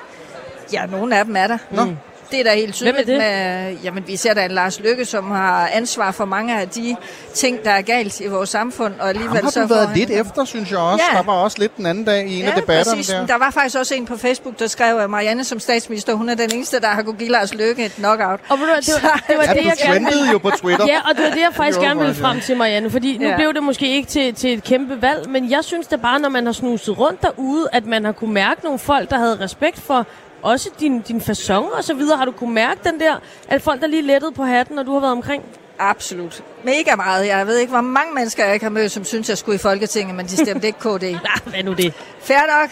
[0.74, 1.58] Ja, nogle af dem er der.
[1.72, 1.96] Nå.
[2.32, 3.18] Det er da helt Hvem er tydeligt det?
[3.18, 6.96] med, jamen vi ser da en Lars Lykke, som har ansvar for mange af de
[7.34, 9.90] ting, der er galt i vores samfund, og Ham alligevel har så du får været
[9.98, 11.06] lidt efter, synes jeg også.
[11.12, 11.18] Ja.
[11.18, 13.14] Der var også lidt den anden dag i en af debatterne præcis.
[13.14, 13.26] der.
[13.26, 16.36] Der var faktisk også en på Facebook, der skrev, at Marianne som statsminister, hun er
[16.36, 18.40] den eneste, der har kunne give Lars Lykke et knockout.
[18.50, 20.86] Og du, hvad, det var, det var Ja, det, du jeg gerne jo på Twitter.
[20.88, 22.42] Ja, og det var det, jeg faktisk Det var gerne ville frem ja.
[22.44, 22.90] til, Marianne.
[22.90, 23.36] Fordi nu Ja.
[23.36, 26.30] blev det måske ikke til, til et kæmpe valg, men jeg synes da bare, når
[26.30, 29.80] man har snuset rundt derude, at man har kunne mærke nogle folk, der havde respekt
[29.82, 30.06] for
[30.46, 32.18] også din, din fasong og så videre.
[32.18, 33.16] Har du kunne mærke den der,
[33.48, 35.44] at folk der lige lettede på hatten, når du har været omkring?
[35.80, 36.44] Absolut.
[36.64, 37.28] Mega meget.
[37.28, 39.60] Jeg ved ikke, hvor mange mennesker jeg ikke har mødt, som synes, jeg skulle i
[39.60, 41.02] Folketinget, men de stemte ikke KD.
[41.04, 41.20] Nej,
[41.52, 41.94] hvad nu det?
[42.22, 42.70] Fair nok.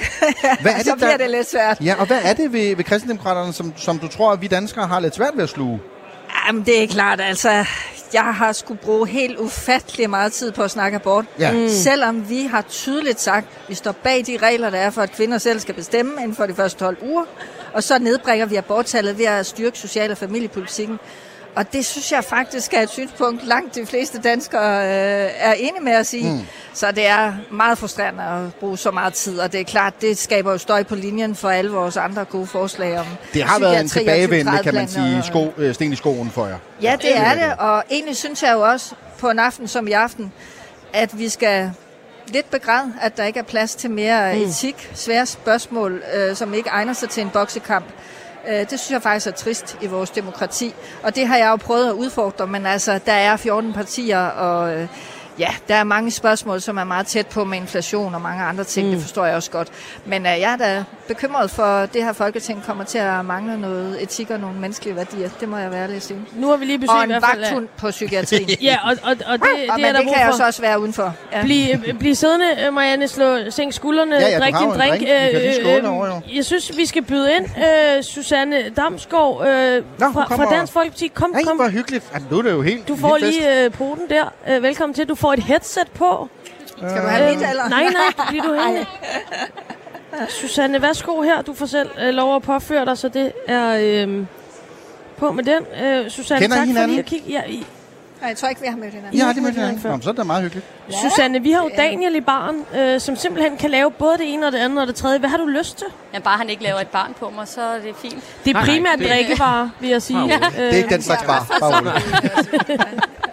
[0.62, 1.77] Hvad er det, så bliver der- det lidt svært.
[1.81, 4.88] Ja, og hvad er det ved, ved kristendemokraterne, som, som du tror, at vi danskere
[4.88, 5.79] har lidt svært ved at sluge?
[6.47, 7.65] Jamen, det er klart, altså,
[8.13, 11.25] jeg har skulle bruge helt ufattelig meget tid på at snakke abort.
[11.39, 11.51] Ja.
[11.51, 11.69] Mm.
[11.69, 15.12] Selvom vi har tydeligt sagt, at vi står bag de regler, der er for, at
[15.12, 17.23] kvinder selv skal bestemme inden for de første 12 uger.
[17.73, 20.99] Og så nedbringer vi aborttallet ved at styrke social- og familiepolitikken.
[21.55, 25.83] Og det synes jeg faktisk er et synspunkt, langt de fleste danskere øh, er enige
[25.83, 26.31] med at sige.
[26.33, 26.39] Mm.
[26.73, 30.17] Så det er meget frustrerende at bruge så meget tid, og det er klart, det
[30.17, 33.79] skaber jo støj på linjen for alle vores andre gode forslag om Det har været
[33.79, 36.57] en tilbagevendende, kan man 2030-planer sige, og- sko, øh, sten i skoen for jer.
[36.81, 39.91] Ja, det er det, og egentlig synes jeg jo også på en aften som i
[39.91, 40.31] aften,
[40.93, 41.71] at vi skal
[42.27, 44.41] lidt begræde, at der ikke er plads til mere mm.
[44.41, 47.86] etik, svære spørgsmål, øh, som ikke egner sig til en boksekamp.
[48.47, 51.55] Øh, det synes jeg faktisk er trist i vores demokrati, og det har jeg jo
[51.55, 54.88] prøvet at udfordre, men altså, der er 14 partier, og øh,
[55.39, 58.63] ja, der er mange spørgsmål, som er meget tæt på med inflation og mange andre
[58.63, 58.88] ting.
[58.88, 58.93] Mm.
[58.93, 59.67] Det forstår jeg også godt.
[60.06, 63.62] Men uh, jeg er da bekymret for, at det her folketing kommer til at mangle
[63.62, 65.30] noget etik og nogle menneskelige værdier.
[65.39, 66.19] Det må jeg være ærlig sige.
[66.36, 67.41] Nu har vi lige besøgt Og i en hvert fald...
[67.41, 68.50] vagthund på psykiatrien.
[68.62, 70.38] Ja, og, og, og det, og, det er men der det kan jeg for.
[70.38, 71.15] så også være udenfor.
[71.32, 71.41] Ja.
[71.43, 71.65] Bliv,
[72.00, 74.78] bliv siddende, øh, Marianne, slå, sænk skuldrene, Ja, ja, drik din drink.
[74.78, 75.54] drink.
[75.62, 76.22] Skåle derovre, jo.
[76.36, 77.46] jeg synes, vi skal byde ind.
[77.98, 81.08] Øh, Susanne Damsgaard øh, Nå, fra, fra Dansk Folkeparti.
[81.08, 81.56] Kom, Nej, kom.
[81.58, 82.06] hvor hyggeligt.
[82.13, 84.34] Ja, nu er det jo helt Du får helt lige øh, poten der.
[84.50, 85.06] Øh, velkommen til.
[85.10, 86.29] Du får et headset på.
[86.77, 87.69] Skal du have mit, eller?
[87.69, 88.86] Nej, nej, bliver du hængende.
[90.29, 91.41] Susanne, værsgo her.
[91.41, 94.25] Du får selv øh, lov at påføre dig, så det er øh,
[95.17, 95.83] på med den.
[95.86, 96.89] Øh, Susanne, Kender I tak for hinanden?
[96.89, 97.31] lige at kigge.
[97.31, 97.65] Ja, I,
[98.21, 99.13] Nej, jeg tror ikke, vi har mødt hinanden.
[99.13, 99.81] I har aldrig mødt hinanden.
[99.83, 100.65] Nå, men så er det meget hyggeligt.
[101.01, 104.45] Susanne, vi har jo Daniel i baren, øh, som simpelthen kan lave både det ene
[104.47, 105.19] og det andet og det tredje.
[105.19, 105.88] Hvad har du lyst til?
[106.13, 108.13] Ja, bare han ikke laver et barn på mig, så er det fint.
[108.45, 110.19] Det er Nej, nej, primært det- drikkevarer, vil jeg sige.
[110.25, 110.36] Ja.
[110.36, 111.47] Øh, Det er ikke den slags bar.
[111.59, 111.83] Bare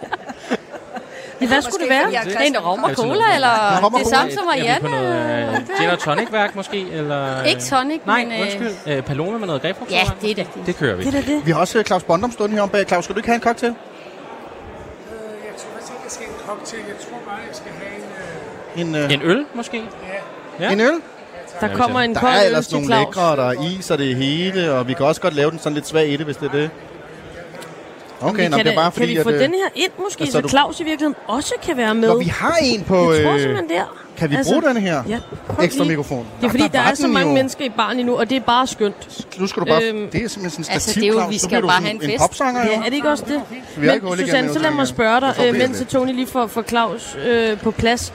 [1.41, 1.49] rolig.
[1.49, 2.23] Hvad skulle det være?
[2.25, 5.51] Det er en rom og Altså, cola, eller det samme som Er vi på Marianne?
[5.51, 6.85] noget øh, gin og tonic-værk måske?
[6.91, 8.31] Eller, Ikke tonic, Nej, men...
[8.33, 8.71] øh, undskyld.
[8.87, 9.91] Øh, Paloma med noget grapefrugt?
[9.91, 10.47] Ja, det er det.
[10.65, 11.03] Det kører vi.
[11.03, 11.45] Det er det.
[11.45, 12.85] Vi har også øh, Claus Bondum stående herom bag.
[12.87, 13.73] Claus, skal du ikke have en cocktail?
[13.73, 16.81] Jeg tror faktisk ikke, jeg skal have en cocktail.
[16.87, 18.95] Jeg tror bare, jeg skal have en...
[18.95, 19.01] Øh...
[19.01, 19.83] En, øh, En øl måske?
[20.59, 20.71] Ja.
[20.71, 20.93] en øl?
[21.61, 23.05] Der kommer en Der kold er øl ellers til nogle Claus.
[23.15, 25.59] lækre, og der er is og det hele, og vi kan også godt lave den
[25.59, 26.69] sådan lidt svag i det, hvis det er det.
[28.21, 29.35] Okay, nå, kan, det er bare kan fordi, vi få at...
[29.35, 32.07] øh, den her ind måske, altså, så du- Claus i virkeligheden også kan være med?
[32.09, 33.13] Nå, vi har en på...
[33.13, 33.97] Jeg tror øh, simpelthen der.
[34.17, 35.03] Kan vi Altså, bruge den her?
[35.09, 35.19] Ja,
[35.63, 35.89] Ekstra lige.
[35.89, 36.25] mikrofon.
[36.41, 37.33] Det er fordi, der, var er så mange jo.
[37.35, 39.25] mennesker i baren endnu, og det er bare skønt.
[39.39, 39.83] Nu skal du bare...
[39.83, 41.29] Øhm, det er simpelthen sådan en altså, stativ, det er jo- Claus.
[41.29, 42.21] vi Nu skal bliver jo bare have en en fest.
[42.21, 42.65] popsanger.
[42.65, 43.41] Ja, er det ikke også det?
[43.77, 45.83] Vi ikke Men igennem Susanne, nu, så lad mig spørge dig, øh, mens.
[45.89, 48.13] Tony lige får, får Claus øh, på plads.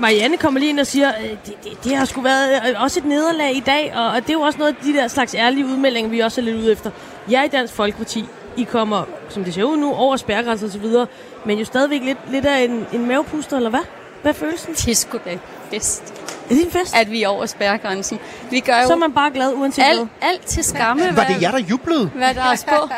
[0.00, 1.12] Marianne kommer lige ind og siger,
[1.46, 4.32] det, det, det har sgu været også et nederlag i dag, og, og det er
[4.34, 6.90] jo også noget af de der slags ærlige udmeldinger, vi også er lidt ude efter.
[7.30, 8.24] Jeg i Dansk Folkeparti,
[8.56, 11.06] I kommer, som det ser ud nu, over spærregrænser og så videre,
[11.44, 13.80] men jo stadigvæk lidt, lidt af en, en mavepuster, eller hvad?
[14.22, 14.74] Hvad er følelsen?
[14.74, 15.38] Det er sgu da
[15.70, 16.02] fest,
[16.50, 16.96] Er det en fest?
[16.96, 18.18] at vi er over spærregrænsen.
[18.50, 20.08] Vi gør jo Så er man bare glad, uanset alt, hvad.
[20.30, 22.06] alt til skamme, Var hvad, det jer, der jublede?
[22.14, 22.88] hvad der er på.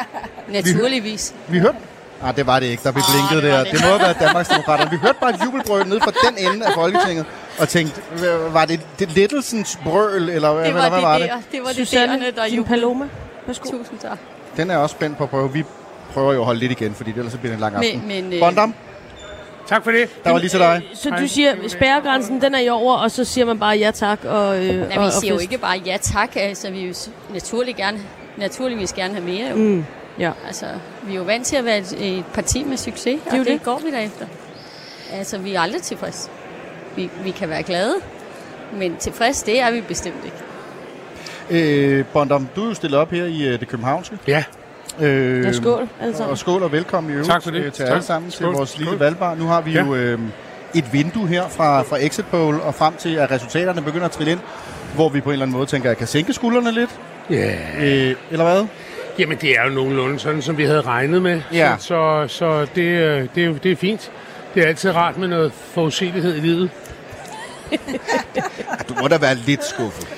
[0.53, 1.35] Naturligvis.
[1.49, 1.77] Vi hørte...
[2.23, 2.83] Nej, det var det ikke.
[2.85, 3.65] Der blev blinket det der.
[3.65, 3.73] det.
[3.73, 4.91] Det må have været Danmarksdemokraterne.
[4.91, 7.27] Vi hørte bare et jubelbrøl nede fra den ende af Folketinget,
[7.59, 8.01] og tænkte,
[8.53, 11.29] var det, det lettelsens brøl, eller hvad, Det eller var hvad det var det?
[11.29, 11.37] der.
[11.53, 11.69] Det var
[12.27, 12.69] det der din jublede.
[12.81, 13.05] paloma.
[13.47, 13.71] Værsgo.
[13.71, 14.19] Tusind tak.
[14.57, 15.53] Den er også spændt på at prøve.
[15.53, 15.65] Vi
[16.13, 18.09] prøver jo at holde lidt igen, fordi ellers så bliver det en lang aften.
[18.09, 18.75] Men, men, øh, Bondam,
[19.67, 20.09] Tak for det.
[20.25, 20.83] der var lige til dig.
[20.95, 24.25] Så du siger, spærregrænsen, den er i over, og så siger man bare ja tak
[24.25, 26.97] og, øh, Nej, og, vi og siger jo ikke bare ja tak, altså vi vil
[27.33, 27.99] naturlig gerne,
[28.37, 29.49] naturligvis gerne have mere.
[29.51, 29.57] Jo.
[29.57, 29.85] Mm,
[30.19, 30.33] ja.
[30.47, 30.67] Altså,
[31.03, 33.47] vi er jo vant til at være et, et parti med succes, og jo det,
[33.47, 33.63] det.
[33.63, 34.27] går vi derefter.
[35.13, 36.29] Altså, vi er aldrig tilfredse.
[36.97, 37.95] Vi, vi kan være glade,
[38.75, 40.37] men tilfreds, det er vi bestemt ikke.
[41.51, 44.19] Øh, Bondam, du er jo stillet op her i øh, det københavnske.
[44.29, 44.45] Ja.
[45.01, 46.31] Øh, Ja, skål, alle sammen.
[46.31, 47.59] Og skål og velkommen i øvrigt Tak for det.
[47.65, 47.93] øh, til Tak.
[47.93, 48.49] alle sammen Skål.
[48.49, 48.85] til vores Skål.
[48.85, 49.35] lille valgbar.
[49.35, 49.85] Nu har vi Ja.
[49.85, 50.19] jo øh,
[50.75, 54.33] et vindue her fra, fra exit poll og frem til, at resultaterne begynder at trille
[54.33, 54.41] ind,
[54.95, 56.91] hvor vi på en eller anden måde tænker, at jeg kan sænke skuldrene lidt.
[57.31, 57.53] Ja.
[57.81, 58.67] Øh, eller hvad?
[59.19, 61.41] Jamen, det er jo nogenlunde sådan, som vi havde regnet med.
[61.53, 61.75] Ja.
[61.79, 64.11] Så, så, så det, øh, det, er jo- det er fint.
[64.55, 66.71] Det er altid rart med noget forudsigelighed i livet.
[68.89, 70.09] Du må da være lidt skuffet.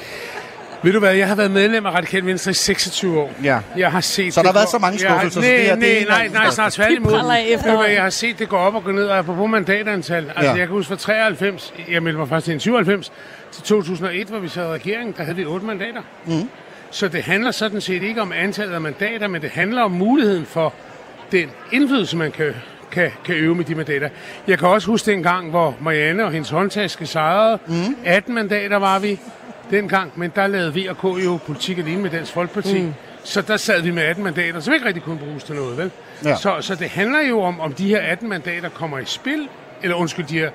[0.82, 3.32] Ved du hvad, jeg har været medlem af Radikal Venstre i 26 år.
[3.44, 3.58] Ja.
[3.76, 5.56] Jeg har set Så der det har været så mange Jeg har- skuffelser, så nej,
[5.56, 7.12] det her, det er nej, ikke nej, nej, den snart tværtimod.
[7.48, 7.92] Efterhånden.
[7.94, 10.24] Jeg har set det gå op og gå ned, og apropos mandatantal.
[10.36, 10.48] Altså, Ja.
[10.50, 13.12] jeg kan huske fra 93, jeg meldte mig først til en 97,
[13.52, 16.02] til 2001, hvor vi sad i regeringen, der havde vi otte mandater.
[16.26, 16.48] Mm.
[16.90, 20.46] Så det handler sådan set ikke om antallet af mandater, men det handler om muligheden
[20.46, 20.74] for
[21.32, 22.54] den indflydelse, man kan,
[22.92, 24.08] kan, kan øve med de mandater.
[24.48, 27.58] Jeg kan også huske den gang, hvor Marianne og hendes håndtaske sejrede.
[27.66, 27.96] Mm.
[28.04, 29.20] 18 mandater var vi
[29.70, 32.80] dengang, men der lavede V og K jo politik alene med Dansk Folkeparti.
[32.80, 32.94] Mm.
[33.24, 35.90] Så der sad vi med 18 mandater, som ikke rigtig kunne bruges til noget, vel?
[36.24, 36.36] Ja.
[36.36, 39.48] Så, så det handler jo om, om de her 18 mandater kommer i spil,
[39.82, 40.50] eller undskyld, de her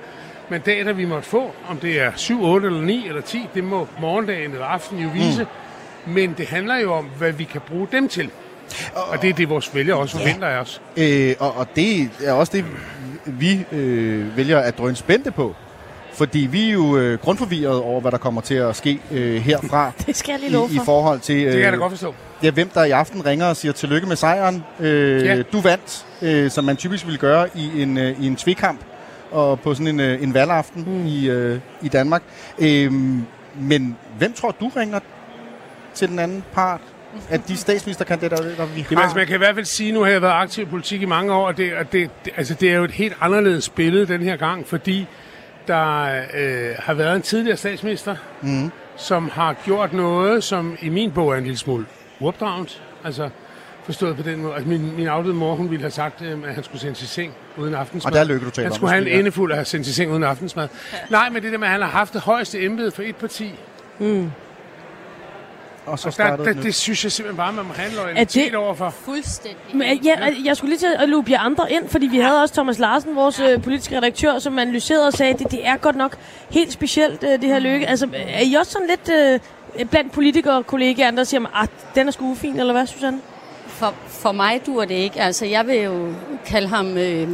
[0.48, 3.88] mandater, vi måtte få, om det er 7, 8 eller 9 eller 10, det må
[4.00, 5.46] morgendagen eller aftenen jo vise.
[6.06, 6.12] Mm.
[6.12, 8.30] Men det handler jo om, hvad vi kan bruge dem til.
[8.94, 10.82] Og det er det, vores vælgere også forventer af os.
[10.96, 12.64] Øh, og, og det er også det,
[13.24, 15.54] vi øh, vælger at drøne spændte på.
[16.14, 19.92] Fordi vi er jo øh, grundforvirret over, hvad der kommer til at ske øh, herfra.
[20.06, 20.84] Det skal jeg lige love I, I for.
[20.84, 22.14] forhold til, øh, Det kan jeg da godt forstå.
[22.42, 24.64] ja, hvem der i aften ringer og siger tillykke med sejren.
[24.80, 25.42] Øh, Ja.
[25.42, 28.80] Du vandt, øh, som man typisk ville gøre i en, øh, i en tvekamp
[29.30, 31.06] og på sådan en, øh, en valgaften mm.
[31.06, 32.22] i, øh, i Danmark.
[32.58, 32.92] Øh,
[33.60, 35.00] men hvem tror du ringer
[35.94, 36.80] til den anden part
[37.30, 38.86] af de statsministerkandidater, der vi har?
[38.90, 41.02] Jamen, altså, man kan i hvert fald sige, nu har jeg været aktiv i politik
[41.02, 43.68] i mange år, og det, og det, det, altså, det er jo et helt anderledes
[43.68, 45.06] billede den her gang, fordi
[45.68, 48.70] der øh, har været en tidligere statsminister, mm.
[48.96, 51.86] som har gjort noget, som i min bog er en lille smule
[52.20, 52.82] uopdragent.
[53.04, 53.30] Altså,
[53.84, 54.54] Forstået på den måde.
[54.54, 57.06] Altså, min, min afdøde mor, hun ville have sagt, øh, at han skulle sendes i
[57.06, 58.12] seng uden aftensmad.
[58.12, 59.18] Og der er lykke, du taler Han skulle have en ja.
[59.18, 60.68] endefuld at have sendt i seng uden aftensmad.
[61.10, 63.54] Nej, men det der med, at han har haft det højeste embede for et parti.
[63.98, 64.30] Mm.
[65.86, 66.62] Og så Og der, startede der, det.
[66.62, 68.90] det synes jeg simpelthen bare, man må have en Er loyalitet det- overfor.
[68.90, 69.58] Fuldstændig.
[69.74, 72.54] Men, ja, jeg skulle lige til at lupe jer andre ind, fordi vi havde også
[72.54, 75.96] Thomas Larsen, vores øh, politiske redaktør, som analyserede og sagde, at det, det er godt
[75.96, 76.16] nok
[76.50, 77.86] helt specielt, øh, det her lykke.
[77.86, 79.40] Altså, er I også sådan lidt
[79.80, 83.20] øh, blandt politikere og kollegaer, der siger, at den er sgu ufin, eller hvad, Susanne?
[83.66, 85.20] For, for mig dur det ikke.
[85.20, 86.12] Altså, jeg vil jo
[86.46, 87.28] kalde ham øh,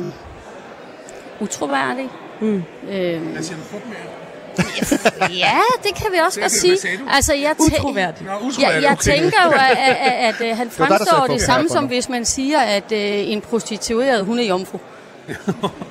[1.40, 2.08] utroværdig.
[2.40, 2.62] Mm.
[2.90, 3.20] Øh,
[5.44, 6.78] ja, det kan vi også godt Det- sige.
[7.10, 8.26] Altså, jeg, tæ- Utroværdig.
[8.26, 9.12] Nå, utroværdig, jeg, jeg okay.
[9.12, 9.96] tænker jo, at, at,
[10.34, 12.98] at, at han dig, fremstår det fup samme, her, som hvis man siger, at øh,
[13.30, 14.78] en prostitueret, hun er jomfru.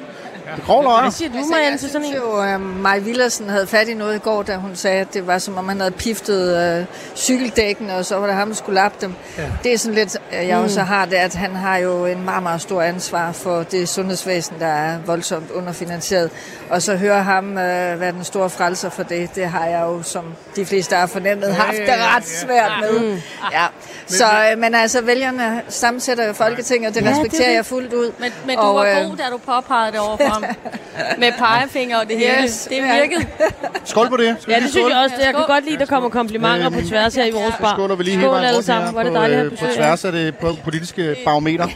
[0.65, 1.01] Grov løjer.
[1.01, 2.29] Hvad siger du, Altså, Marianne, jeg til sådan synes en?
[2.29, 5.27] jo, at Maj Villersen havde fat i noget i går, da hun sagde, at det
[5.27, 6.85] var som om han havde piftet øh,
[7.15, 9.13] cykeldækkene, og så var det ham, der skulle lappe dem.
[9.37, 9.43] Ja.
[9.63, 12.43] Det er sådan lidt, øh, jeg også har det, at han har jo en meget,
[12.43, 16.29] meget stor ansvar for det sundhedsvæsen, der er voldsomt underfinansieret.
[16.69, 20.03] Og så høre ham øh, være den store frelser for det, det har jeg jo,
[20.03, 20.23] som
[20.55, 23.17] de fleste har fornemmet, haft det ja, ja, ret svært med.
[23.51, 23.65] Ja.
[24.07, 27.55] Så, øh, men altså, vælgerne sammensætter jo Folketinget, og det Ja, det er respekterer det.
[27.55, 28.11] jeg fuldt ud.
[28.19, 30.55] Men, men du Og, var øh, god, da du påpegede det over for ham.
[31.19, 32.43] Med pegefinger og det hele.
[32.43, 32.99] Yes, det ja.
[32.99, 33.27] virkede.
[33.83, 34.35] Skål på det.
[34.39, 35.15] Skal Ja, det synes jeg også.
[35.25, 37.73] Jeg kan godt lide, at der kommer komplimenter på tværs her i vores bar.
[37.75, 38.91] Skåler vi lige hele Skål vejen alle sammen.
[38.91, 41.67] Hvor er det på, dejligt at øh, på tværs af det po- politiske barometer.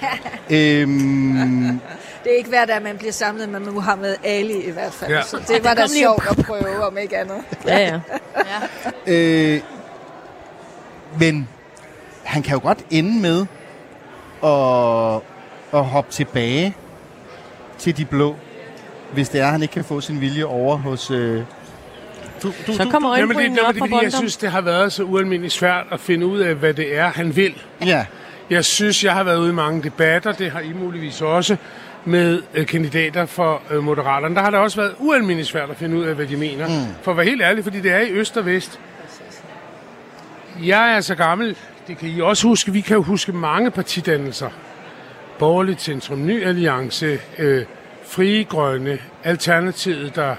[0.50, 1.80] øhm,
[2.24, 5.12] Det er ikke hver dag, man bliver samlet med Muhammed Ali i hvert fald.
[5.12, 5.18] Ja.
[5.18, 5.24] Ja.
[5.24, 7.38] Så det var da kom lige sjovt at prøve, om ikke andet.
[7.68, 8.00] Ja, ja.
[9.14, 9.60] øh,
[11.20, 11.48] men
[12.24, 13.46] han kan jo godt ende med
[14.44, 16.76] at, at hoppe tilbage
[17.78, 18.36] til de blå,
[19.14, 21.12] hvis det er, at han ikke kan få sin vilje over hos...
[21.12, 21.42] Øh,
[22.44, 24.52] du, du, Så du, kommer Jamen, det, øjenbrynene det, op det, fordi jeg synes, det
[24.52, 27.54] har været så ualmindeligt svært at finde ud af, hvad det er, han vil.
[27.86, 28.06] Ja,
[28.50, 31.58] Jeg synes, jeg har været ude i mange debatter, det har I muligvis også,
[32.06, 34.36] med øh, kandidater for øh, Moderaterne.
[34.36, 36.68] Der har det også været ualmindeligt svært at finde ud af, hvad de mener.
[36.68, 36.74] Mm.
[37.02, 38.80] For at være helt ærlig, fordi det er i øst og vest.
[40.64, 44.50] Jeg er så gammel, det kan I også huske, vi kan jo huske mange partidannelser.
[45.40, 47.66] Borgerligt Centrum, Ny Alliance, øh,
[48.06, 50.36] Frie Grønne, Alternativet, der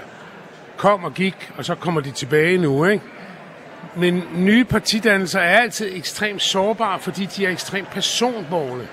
[0.77, 3.03] kom og gik, og så kommer de tilbage nu, ikke?
[3.95, 8.87] Men nye partidannelser er altid ekstremt sårbare, fordi de er ekstremt personborgerne.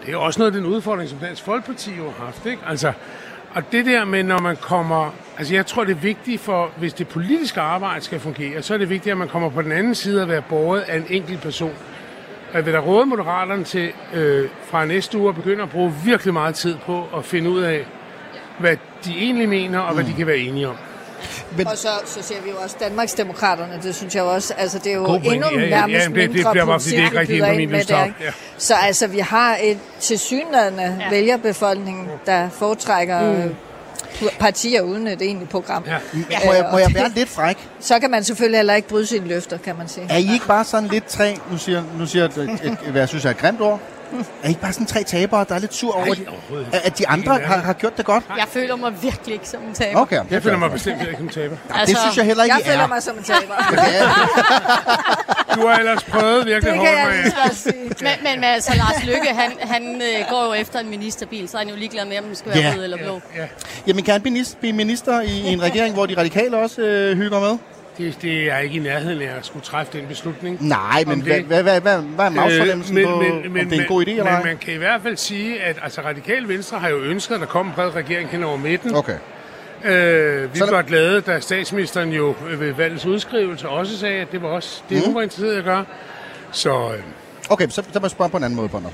[0.00, 2.46] Det er jo også noget af den udfordring, som Dansk Folkeparti jo har haft.
[2.46, 2.62] Ikke?
[2.66, 2.92] Altså,
[3.54, 5.14] og det der med, når man kommer...
[5.38, 8.78] Altså, jeg tror, det er vigtigt for, hvis det politiske arbejde skal fungere, så er
[8.78, 11.40] det vigtigt, at man kommer på den anden side at være båret af en enkelt
[11.40, 11.74] person.
[12.54, 16.34] Jeg vil da råde moderaterne til øh, fra næste uge at begynde at bruge virkelig
[16.34, 17.86] meget tid på at finde ud af,
[18.58, 20.76] hvad de egentlig mener, og hvad de kan være enige om.
[21.56, 24.92] men Og så, så ser vi jo også Danmarksdemokraterne, det synes jeg også, altså det
[24.92, 26.90] er jo God endnu Ja, ja, nærmest ja, men det- det mindre bliver bare, fordi
[26.96, 27.98] det er ikke rigtig ind min med der.
[28.04, 28.10] Ja.
[28.58, 31.10] Så altså, vi har et tilsyneladende ja.
[31.10, 33.54] vælgerbefolkning, der foretrækker mm.
[34.38, 35.84] Partier uden et egentligt program.
[35.86, 35.98] Ja.
[36.46, 37.68] må, jeg, må jeg og være lidt fræk?
[37.80, 40.06] Så kan man selvfølgelig heller ikke bryde sine løfter, kan man sige.
[40.10, 43.00] Er I ikke bare sådan lidt tre, nu siger, nu siger jeg, et, et, hvad
[43.00, 43.80] jeg synes er et grimt ord,
[44.42, 46.26] er I ikke bare sådan tre tabere, der er lidt sur over, de,
[46.72, 48.24] at at de andre har, har gjort det godt?
[48.36, 50.00] Jeg føler mig virkelig ikke som en taber.
[50.00, 51.56] Okay, Jeg føler mig bestemt ikke som taber.
[51.86, 52.70] Det synes jeg heller ikke, Jeg er.
[52.72, 53.54] føler mig som en taber.
[55.54, 57.54] Du har ellers prøvet virkelig det hårdt med.
[57.54, 57.74] sige.
[57.82, 61.56] Men, men, men altså, Lars Lykke, han, han øh, går jo efter en ministerbil, så
[61.56, 62.72] er han jo ligeglad med, om den skal være Ja.
[62.76, 63.20] rød eller blå.
[63.36, 63.46] Ja,
[63.86, 64.22] Jamen, kan han
[64.60, 67.58] blive minister i, i en regering, hvor de radikale også øh, hygger med?
[68.00, 70.68] Det, det er ikke i nærheden af at skulle træffe den beslutning.
[70.68, 73.22] Nej, men hvad, hvad, hvad, hvad, hvad er magtfornemmelsen Øh, på, om
[73.54, 74.44] det er en god idé eller Men ej?
[74.44, 77.46] man kan i hvert fald sige, at altså, Radikal Venstre har jo ønsket, at der
[77.46, 78.94] kommer en bred regering hen over midten.
[78.94, 79.16] Okay.
[79.84, 84.32] Øh, vi Så er var glade, da statsministeren jo ved valgets udskrivelse også sagde, at
[84.32, 85.06] det var også det, Mhm.
[85.06, 85.84] hun var interesseret i at gøre.
[86.52, 87.02] Så øh,
[87.50, 88.88] Okay, så, så må jeg spørge på en anden måde, Bonner.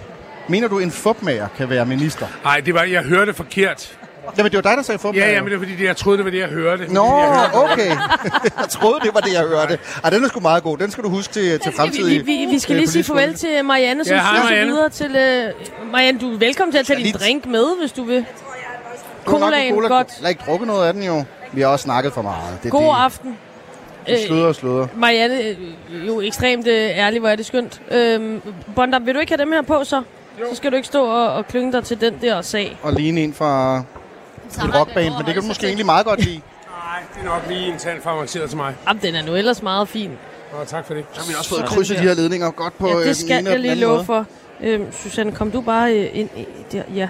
[0.48, 2.26] Mener du, en fupmager kan være minister?
[2.44, 3.98] nej, det var, jeg hørte forkert.
[4.38, 5.26] Jamen, det var dig, der sagde fupmager.
[5.26, 6.82] Ja, ja, men det er fordi, det- jeg troede, det var det, jeg hørte.
[6.94, 7.88] Nå, Fordi jeg hørte- okay.
[8.60, 9.78] jeg troede, det var det, jeg hørte.
[10.04, 10.78] Ej, den er sgu meget god.
[10.78, 12.24] Den skal du huske til, til Vi, fremtidige...
[12.24, 14.70] vi, vi skal øh, lige sige farvel til Marianne, som Ja, hej, Marianne.
[14.72, 15.16] videre til...
[15.16, 18.24] Øh, Marianne, du er velkommen til at tage din Lige- drink med, hvis du vil.
[19.24, 19.88] Colaen, cola.
[19.88, 20.08] godt.
[20.20, 21.24] Jeg har ikke drukket noget af den jo.
[21.52, 22.58] Vi har også snakket for meget.
[22.62, 22.90] Det God det.
[23.04, 23.36] aften.
[24.06, 24.86] Vi sludder og sludder.
[24.96, 27.80] Marianne, øh, jo ekstremt øh, ærlig, hvor er det skønt.
[27.90, 28.40] Øhm,
[28.76, 30.02] Bondam, vil du ikke have dem her på så?
[30.50, 32.76] Så skal du ikke stå og, og klynge dig til den der sag.
[32.82, 33.82] Og ligne en fra
[34.46, 36.36] et rockband, men det kan du måske egentlig meget godt lide.
[36.36, 38.74] Nej, det er nok lige en tand for avanceret til mig.
[38.88, 40.10] Jamen, den er nu ellers meget fin.
[40.52, 41.04] Nå, tak for det.
[41.12, 43.14] Så har vi også fået krydset de her ledninger godt på Ja, øh, det den
[43.14, 44.26] skal jeg lige love for.
[44.60, 46.82] Øhm, Susanne, kom du bare øh, ind i der?
[46.94, 47.08] Ja,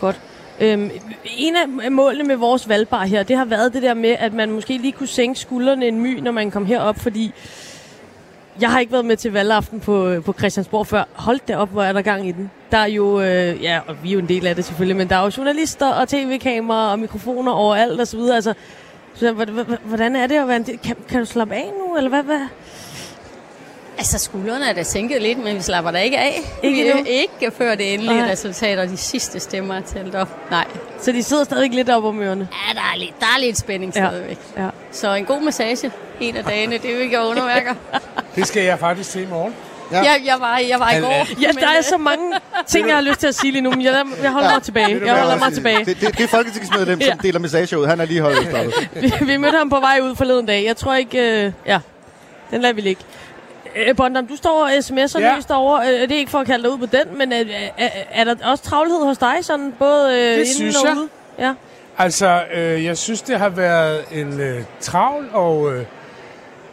[0.00, 0.20] godt.
[0.60, 0.90] Øhm,
[1.24, 4.50] en af målene med vores valgbar her, det har været det der med, at man
[4.50, 7.32] måske lige kunne sænke skuldrene en my, når man kom herop, fordi
[8.60, 11.04] jeg har ikke været med til valgaften på, øh, på Christiansborg før.
[11.12, 12.50] Hold da op, hvor er der gang i den.
[12.70, 15.08] Der er jo, øh, ja, og vi er jo en del af det selvfølgelig, men
[15.08, 18.34] der er jo journalister og tv-kameraer og mikrofoner overalt og så videre.
[18.34, 18.54] Altså,
[19.14, 19.32] så,
[19.84, 20.78] hvordan er det at være en del?
[20.78, 22.22] Kan, kan du slappe af nu, eller hvad?
[22.22, 22.46] hvad?
[23.98, 26.40] Altså, skuldrene er da sænket lidt, men vi slapper da ikke af.
[26.62, 27.04] Ikke vi, endnu?
[27.08, 28.30] Ikke før det endelige Nej.
[28.30, 30.50] resultat og de sidste stemmer er talt op.
[30.50, 30.64] Nej.
[31.00, 32.48] Så de sidder stadig lidt op om ørerne?
[32.68, 34.08] Ja, der er lidt, der er lidt spænding Ja.
[34.08, 34.38] stadigvæk.
[34.56, 34.68] Ja.
[34.92, 35.90] Så en god massage
[36.20, 37.74] en af dagene, det vil ikke underværker.
[38.36, 39.54] Det skal jeg faktisk til i morgen.
[39.92, 39.96] Ja.
[39.98, 41.40] Jeg, jeg, var, jeg var i går.
[41.42, 42.32] Ja, der er øh, så mange
[42.66, 45.00] ting, jeg har lyst til at sige lige nu, men jeg, jeg holder mig tilbage.
[45.06, 45.84] Jeg holder mig tilbage.
[45.84, 47.28] Det, det, det er folketingsmedlem, som Ja.
[47.28, 47.86] deler messager ud.
[47.86, 48.50] Han er lige holdt
[49.20, 50.64] vi, vi mødte ham på vej ud forleden dag.
[50.64, 51.44] Jeg tror ikke...
[51.46, 51.78] Øh, ja,
[52.50, 53.02] den lader vi ligge.
[53.76, 55.34] Øh, Bondam, du står og sms'er Ja.
[55.34, 55.80] løst over.
[55.80, 57.46] Øh, det er ikke for at kalde dig ud på den, men øh,
[57.78, 60.96] er, er der også travlhed hos dig, sådan både øh, Det inden synes og jeg.
[60.96, 61.08] ude?
[61.38, 61.52] Ja.
[61.98, 65.84] Altså, øh, jeg synes, det har været en øh, travl og øh,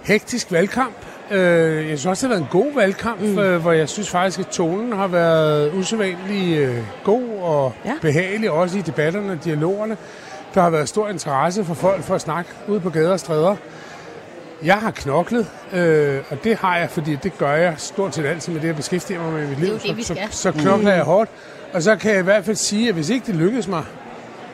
[0.03, 0.95] hektisk valgkamp.
[1.31, 3.39] Øh, jeg synes også, det har været en god valgkamp, mm.
[3.39, 7.73] øh, hvor jeg synes faktisk, at tonen har været usædvanlig øh, god og.
[7.85, 7.91] Ja.
[8.01, 9.97] behagelig, også i debatterne og dialogerne.
[10.53, 13.55] Der har været stor interesse for folk for at snakke ude på gader og stræder.
[14.63, 18.53] Jeg har knoklet, øh, og det har jeg, fordi det gør jeg stort set altid
[18.53, 19.79] med det, jeg beskæftiger mig med i mit Det er liv.
[19.87, 21.29] det, vi så, så, så knokler jeg hårdt.
[21.73, 23.83] Og så kan jeg i hvert fald sige, at hvis ikke det lykkes mig,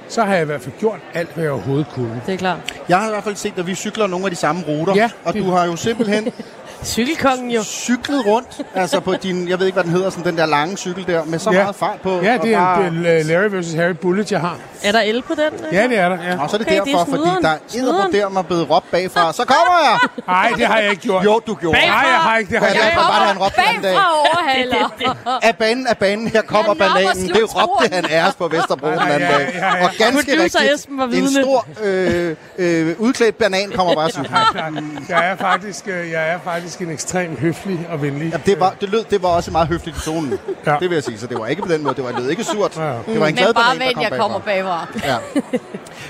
[0.09, 2.21] så har jeg i hvert fald gjort alt, hvad jeg overhovedet kunne.
[2.25, 2.57] Det er klart.
[2.89, 4.95] Jeg har i hvert fald set, at vi cykler nogle af de samme ruter.
[4.95, 6.27] Ja, og det- du har jo simpelthen
[6.83, 7.63] Cykelkongen jo.
[7.63, 10.77] cyklet rundt, altså på din, jeg ved ikke, hvad den hedder, sådan den der lange
[10.77, 11.61] cykel der, med så Ja.
[11.63, 12.09] meget fart på.
[12.23, 13.73] Ja, det er bare- en øh, Larry vs.
[13.73, 14.57] Harry Bullet, jeg har.
[14.83, 15.65] Er der el på den?
[15.67, 15.73] øh?
[15.75, 16.41] Ja, det er der, ja.
[16.41, 17.57] Og så er det Okay, det er derfor, fordi der er
[18.11, 19.33] der mig blevet råbt bagfra.
[19.33, 19.97] Så kommer jeg!
[20.27, 21.25] Nej, det har jeg ikke gjort.
[21.25, 21.77] Jo, du gjorde.
[21.77, 22.51] Nej, jeg har ikke.
[22.51, 22.97] Det har jeg er ikke.
[22.99, 23.93] det, var det, han råbte den anden dag?
[23.93, 25.39] Bagfra overhaler.
[25.49, 27.27] Af banen, af banen, her kommer Jeg at bananen.
[27.33, 29.63] Det råbte han os på Vesterbro den anden dag.
[29.83, 35.05] Og ganske rigtigt, en stor øh, øh, udklædt banan kommer bare cyklen.
[35.09, 38.31] Jeg er faktisk, øh, jeg er faktisk en ekstremt høflig og venlig.
[38.31, 40.39] Ja, det, var, det, lød, det var også meget høfligt i tonen.
[40.65, 40.71] Ja.
[40.79, 41.17] Det vil jeg sige.
[41.19, 41.95] Så det var ikke på den måde.
[41.95, 42.77] Det var, det lød ikke surt.
[42.77, 42.97] Ja, ja.
[43.07, 44.87] Det var en glad Men bare banan, der vent, kom jeg kommer bagfra.
[45.03, 45.17] Ja.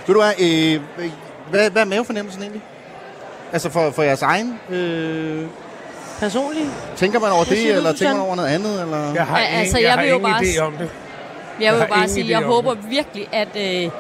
[0.08, 0.82] Ved du hvad, øh,
[1.50, 2.62] hvad, hvad er mavefornemmelsen egentlig?
[3.54, 4.60] Altså for, for jeres egen...
[4.70, 5.46] Øh,
[6.20, 6.70] Personligt?
[6.96, 8.82] tænker man over det, du, eller tænker man over noget andet?
[8.82, 9.14] Eller?
[9.14, 10.90] Jeg har, Ja, ingen, altså, jeg jeg har vil jo ingen bare idé om det.
[11.62, 13.92] Jeg vil har bare sige, jeg håber virkelig, at øh,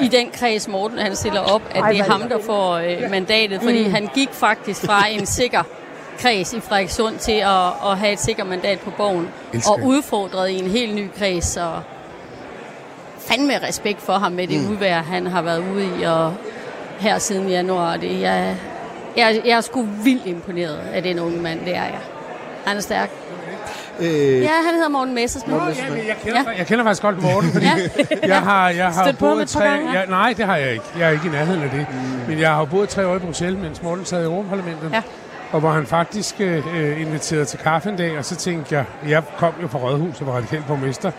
[0.00, 3.60] i den kreds Morten han stiller op, at det er ham, der får øh, mandatet.
[3.62, 5.62] Fordi han gik faktisk fra en sikker
[6.18, 9.28] kreds i Frederikssund til at, at have et sikkert mandat på borgen.
[9.52, 9.84] Elsker Og det.
[9.84, 11.44] udfordret i en helt ny kreds.
[11.44, 11.70] Så
[13.18, 14.70] fandme respekt for ham med det mm.
[14.70, 16.02] udvær, han har været ude i.
[16.02, 16.34] Og
[17.02, 17.96] her siden januar.
[17.96, 18.56] Det, jeg,
[19.16, 22.00] jeg, jeg er sgu vildt imponeret af den unge mand, det er jeg.
[22.64, 23.10] Han er stærk.
[24.00, 25.58] Øh, Ja, han hedder Morten Messersmith.
[25.58, 26.58] Nå, ja, men jeg, kender, Ja.
[26.58, 27.66] jeg kender faktisk godt Morten, fordi
[28.26, 29.64] jeg har, jeg har Stødt på boet tre...
[29.64, 29.92] gange?
[29.92, 30.84] Jeg, nej, det har jeg ikke.
[30.98, 31.86] Jeg er ikke i nærheden af det.
[31.90, 31.96] Mm.
[32.28, 34.90] Men jeg har boet tre år i Bruxelles, mens Morten sad i Europaparlamentet.
[34.92, 35.02] Ja.
[35.52, 39.22] Og hvor han faktisk øh, inviterede til kaffe en dag, og så tænkte jeg, jeg
[39.38, 41.10] kom jo fra Rådhuset, var radikal borgmester,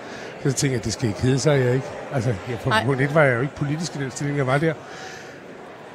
[0.43, 1.85] så tænkte jeg, det skal ikke hedde sig, jeg ikke.
[2.13, 2.85] Altså, jeg, på Nej.
[2.85, 4.73] punkt et var jeg jo ikke politisk i den stilling, jeg var der.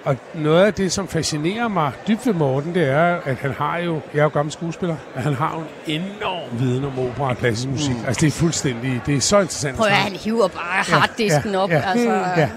[0.05, 3.79] Og noget af det, som fascinerer mig dybt ved Morten, det er, at han har
[3.79, 7.29] jo, jeg er jo gammel skuespiller, at han har jo en enorm viden om opera
[7.31, 7.95] og klassisk musik.
[7.97, 8.05] Mm.
[8.07, 9.77] Altså det er fuldstændig, det er så interessant.
[9.77, 11.71] Prøv at han hiver bare harddisken ja, op.
[11.71, 11.83] ja.
[11.87, 12.49] Altså, Ja,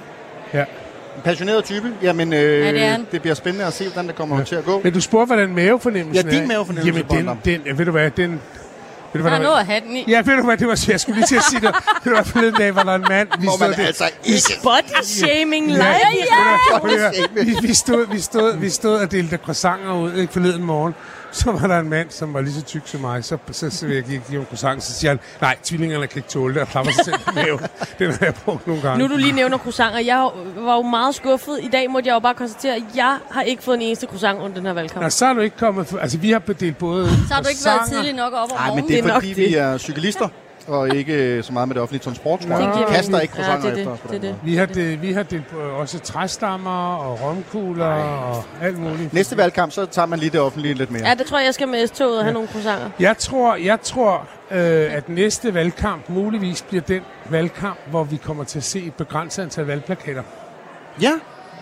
[0.54, 0.66] ja.
[1.24, 1.88] passioneret type.
[2.04, 3.06] Jamen, øh, Ja, det er han.
[3.12, 4.44] det bliver spændende at se, hvordan det kommer ja.
[4.44, 4.82] til at gå.
[4.84, 6.48] Men du spurgte, hvordan mavefornemmelsen Ja, din er.
[6.48, 8.42] mavefornemmelse, Jamen, den, den, ved du hvad, den...
[9.14, 9.60] Ved du, hvad der er noget var?
[9.60, 10.06] at have den i.
[10.08, 11.76] Ja, ved du hvad, det var, jeg skulle lige til at sige det.
[12.04, 13.28] Det var forleden dag, var der en mand.
[13.40, 14.60] Vi Må man stod altså ikke...
[14.64, 15.84] Body shaming live.
[15.84, 15.98] Ja,
[16.90, 20.96] Ja, vi, vi, stod, vi, stod, vi stod og delte croissanter ud ikke, forleden morgen.
[21.42, 23.24] Så var der en mand, som var lige så tyk som mig.
[23.24, 26.30] Så, så, så jeg gik give ham croissant, så siger han, nej, tvillingerne kan ikke
[26.30, 27.60] tåle det, og klapper sig selv på maven.
[28.00, 29.08] Den har jeg brugt nogle gange.
[29.08, 30.00] Nu du lige nævner croissanter.
[30.00, 31.60] Jeg var jo meget skuffet.
[31.62, 34.40] I dag måtte jeg jo bare konstatere, at jeg har ikke fået en eneste croissant
[34.40, 35.04] under den her valgkamp.
[35.04, 35.94] Nå, så er du ikke kommet...
[36.02, 38.68] Altså, vi har bedelt både Så har du ikke været tidligt nok op om Nej,
[38.68, 38.90] men morgenen.
[38.90, 39.38] det er, Det er fordi, det.
[39.38, 40.28] vi er cyklister,
[40.68, 42.68] og ikke øh, så meget med det offentlige transport, tror jeg.
[42.74, 43.94] Det Vi kaster ikke croissanter Ja, det er efter det.
[43.94, 44.30] os på Det den det.
[44.44, 44.52] måde.
[44.52, 49.14] Vi har, det, vi har delt øh, også træstammer og romkugler og alt muligt.
[49.14, 51.08] Næste valgkamp, så tager man lige det offentlige lidt mere.
[51.08, 52.90] Ja, det tror jeg, jeg skal med S-toget og have nogle croissanter.
[53.00, 58.44] Jeg tror, jeg tror øh, at næste valgkamp muligvis bliver den valgkamp, hvor vi kommer
[58.44, 60.24] til at se et begrænset antal valgplakater.
[61.02, 61.12] Ja,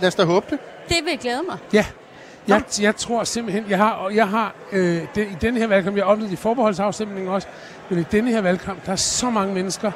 [0.01, 0.59] lad os da håbe det.
[0.89, 1.57] Det vil jeg glæde mig.
[1.73, 1.85] Ja.
[2.47, 5.97] Jeg, jeg tror simpelthen, jeg har, og jeg har øh, det, i denne her valgkamp,
[5.97, 7.47] jeg har oplevet i forbeholdsafstemningen også,
[7.89, 9.91] men i denne her valgkamp, der er så mange mennesker,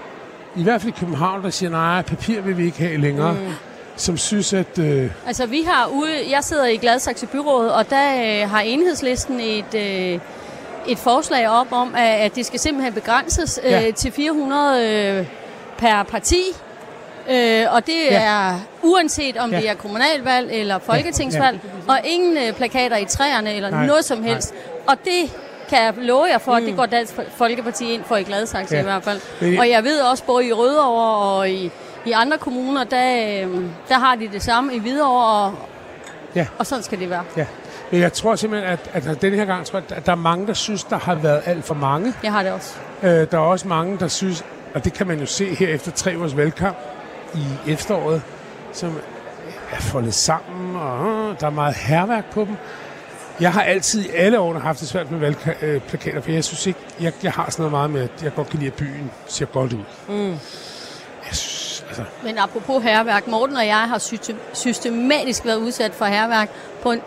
[0.56, 3.40] i hvert fald i København, der siger, nej, papir vil vi ikke have længere, mm.
[3.96, 4.80] som synes, at...
[4.80, 6.32] Øh, Altså, vi har ude...
[6.32, 9.76] Jeg sidder i Gladsaxe Byråd, og der øh, har enhedslisten et...
[9.76, 10.20] Øh,
[10.88, 13.92] et forslag op om, at, at det skal simpelthen begrænses øh, Ja.
[13.92, 14.90] til 400
[15.20, 15.26] øh,
[15.78, 16.42] per parti.
[17.30, 18.22] Øh, og det Ja.
[18.24, 19.58] er uanset om Ja.
[19.58, 23.86] det er kommunalvalg eller folketingsvalg, og ingen øh, plakater i træerne eller Nej.
[23.86, 24.54] noget som helst.
[24.88, 25.32] Og det
[25.76, 28.82] kan jeg love jer for, at det går Dansk Folkeparti ind for i Gladsaxe Ja.
[28.82, 29.20] i hvert fald.
[29.60, 31.72] Og jeg ved også, både i Rødovre og i,
[32.06, 35.54] i andre kommuner, der, øh, der har de det samme i Hvidovre, og,
[36.36, 36.48] Ja.
[36.60, 37.24] og sådan skal det være.
[37.38, 37.46] Ja.
[37.92, 40.48] Men jeg tror simpelthen, at, at den her gang, tror jeg, at der er mange,
[40.48, 42.14] der synes, der har været alt for mange.
[42.24, 42.76] Jeg har det også.
[43.04, 44.46] Øh, der er også mange, der synes,
[44.76, 46.78] og det kan man jo se her efter tre års valgkamp
[47.36, 48.22] i efteråret,
[48.72, 49.00] som
[49.72, 52.56] er foldet sammen, og øh, der er meget herværk på dem.
[53.40, 56.80] Jeg har altid i alle årene haft det svært med valgplakater, for jeg synes ikke,
[57.00, 59.46] jeg, jeg har sådan noget meget med, at jeg godt kan lide, at byen ser
[59.46, 59.84] godt ud.
[60.08, 60.30] Mm.
[60.30, 66.06] Jeg synes, altså, Men apropos herværk, Morten og jeg har system- systematisk været udsat for
[66.06, 66.50] herværk
[66.82, 67.02] på en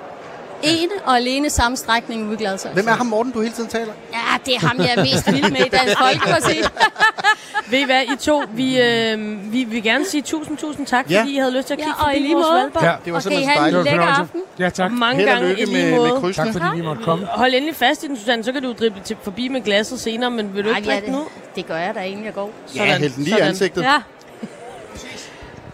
[0.66, 2.74] ene og alene samme strækning ude i Gladsaxe.
[2.74, 3.92] Hvem er ham Morten, du hele tiden taler?
[4.12, 6.58] Ja, det er ham, jeg er mest vild med i Dansk Folkeparti.
[7.70, 11.20] Ved I hvad, I to, vi, øh, vi vil gerne sige tusind, tusind tak, Ja.
[11.20, 12.84] fordi I havde lyst til at Ja, kigge og i forbi lige vores valgbar.
[12.84, 14.00] Ja, det var og kan I simpelthen have så en dejligt.
[14.00, 14.40] lækker aften.
[14.58, 14.92] ja tak.
[14.92, 16.20] Mange Held og gange lykke i lige med, med måde.
[16.20, 16.52] krydsene.
[16.52, 17.26] Tak fordi I måtte komme.
[17.26, 20.30] Hold endelig fast i den, Susanne, så kan du drible til, forbi med glasset senere,
[20.30, 21.22] men vil du Ej, ikke ja, drikke ud?
[21.22, 22.50] det, det gør jeg da inden jeg går.
[22.76, 23.48] Ja, hæld den lige i Sådan.
[23.48, 23.82] ansigtet.
[23.82, 23.94] Ja.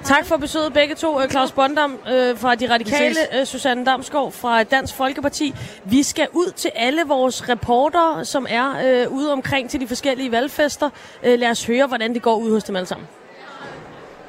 [0.05, 1.21] Tak for besøget begge to.
[1.21, 5.55] Øh, Claus Bondam øh, fra De Radikale, øh, Susanne Damskov fra Dansk Folkeparti.
[5.85, 10.33] Vi skal ud til alle vores reporter, som er øh, ude omkring til de forskellige
[10.33, 10.91] valgfester.
[11.23, 13.09] Øh, lad os høre, hvordan det går ud hos dem alle sammen.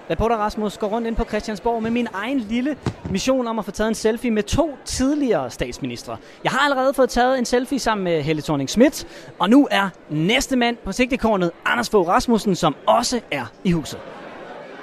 [0.10, 2.78] Reporter Rasmus går rundt ind på Christiansborg med min egen lille
[3.10, 6.18] mission om at få taget en selfie med to tidligere statsministre.
[6.44, 9.08] Jeg har allerede fået taget en selfie sammen med Helle thorning Schmidt,
[9.40, 14.00] og nu er næste mand på sigtekornet Anders Fogh Rasmussen, som også er i huset.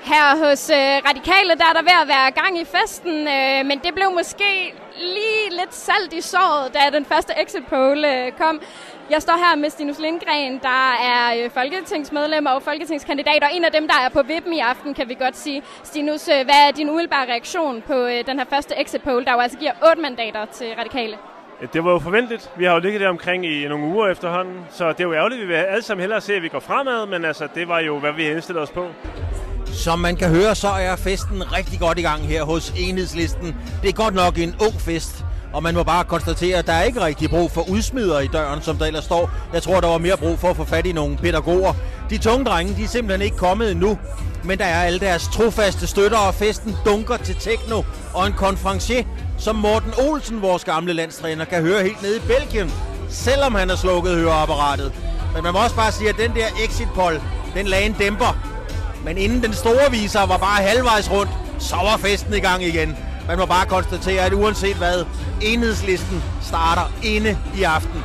[0.05, 3.79] Her hos øh, Radikale, der er der ved at være gang i festen, øh, men
[3.85, 4.75] det blev måske
[5.15, 8.61] lige lidt salt i såret, da den første exit poll øh, kom.
[9.11, 10.85] Jeg står her med Stinus Lindgren, der
[11.15, 14.95] er øh, folketingsmedlem og folketingskandidat, og en af dem, der er på vippen i aften,
[14.95, 15.63] kan vi godt sige.
[15.83, 19.33] Stinus, øh, hvad er din umiddelbare reaktion på øh, den her første exit poll, der
[19.33, 21.17] jo altså giver otte mandater til Radikale?
[21.73, 22.51] Det var jo forventeligt.
[22.57, 25.41] Vi har jo ligget der omkring i nogle uger efterhånden, så det er jo ærgerligt.
[25.41, 27.99] Vi vil alle sammen hellere se, at vi går fremad, men altså, det var jo,
[27.99, 28.87] hvad vi indstillede os på.
[29.73, 33.57] Som man kan høre, så er festen rigtig godt i gang her hos Enhedslisten.
[33.83, 36.83] Det er godt nok en ung fest, og man må bare konstatere, at der er
[36.83, 39.31] ikke rigtig brug for udsmider i døren, som der ellers står.
[39.53, 41.75] Jeg tror, der var mere brug for at få fat i nogle pædagoger.
[42.11, 43.99] De tunge drenge, de er simpelthen ikke kommet endnu,
[44.45, 47.83] men der er alle deres trofaste støtter, og festen dunker til techno
[48.15, 49.05] og en konferencier,
[49.39, 52.73] som Morten Olsen, vores gamle landstræner, kan høre helt nede i Belgien,
[53.09, 54.93] selvom han har slukket høreapparatet.
[55.35, 57.21] Men man må også bare sige, at den der exit poll,
[57.55, 58.50] den lagde en dæmper.
[59.05, 62.97] Men inden den store viser var bare halvvejs rundt, så var festen i gang igen.
[63.27, 65.05] Man må bare konstatere, at uanset hvad,
[65.43, 68.01] enhedslisten starter inde i aften.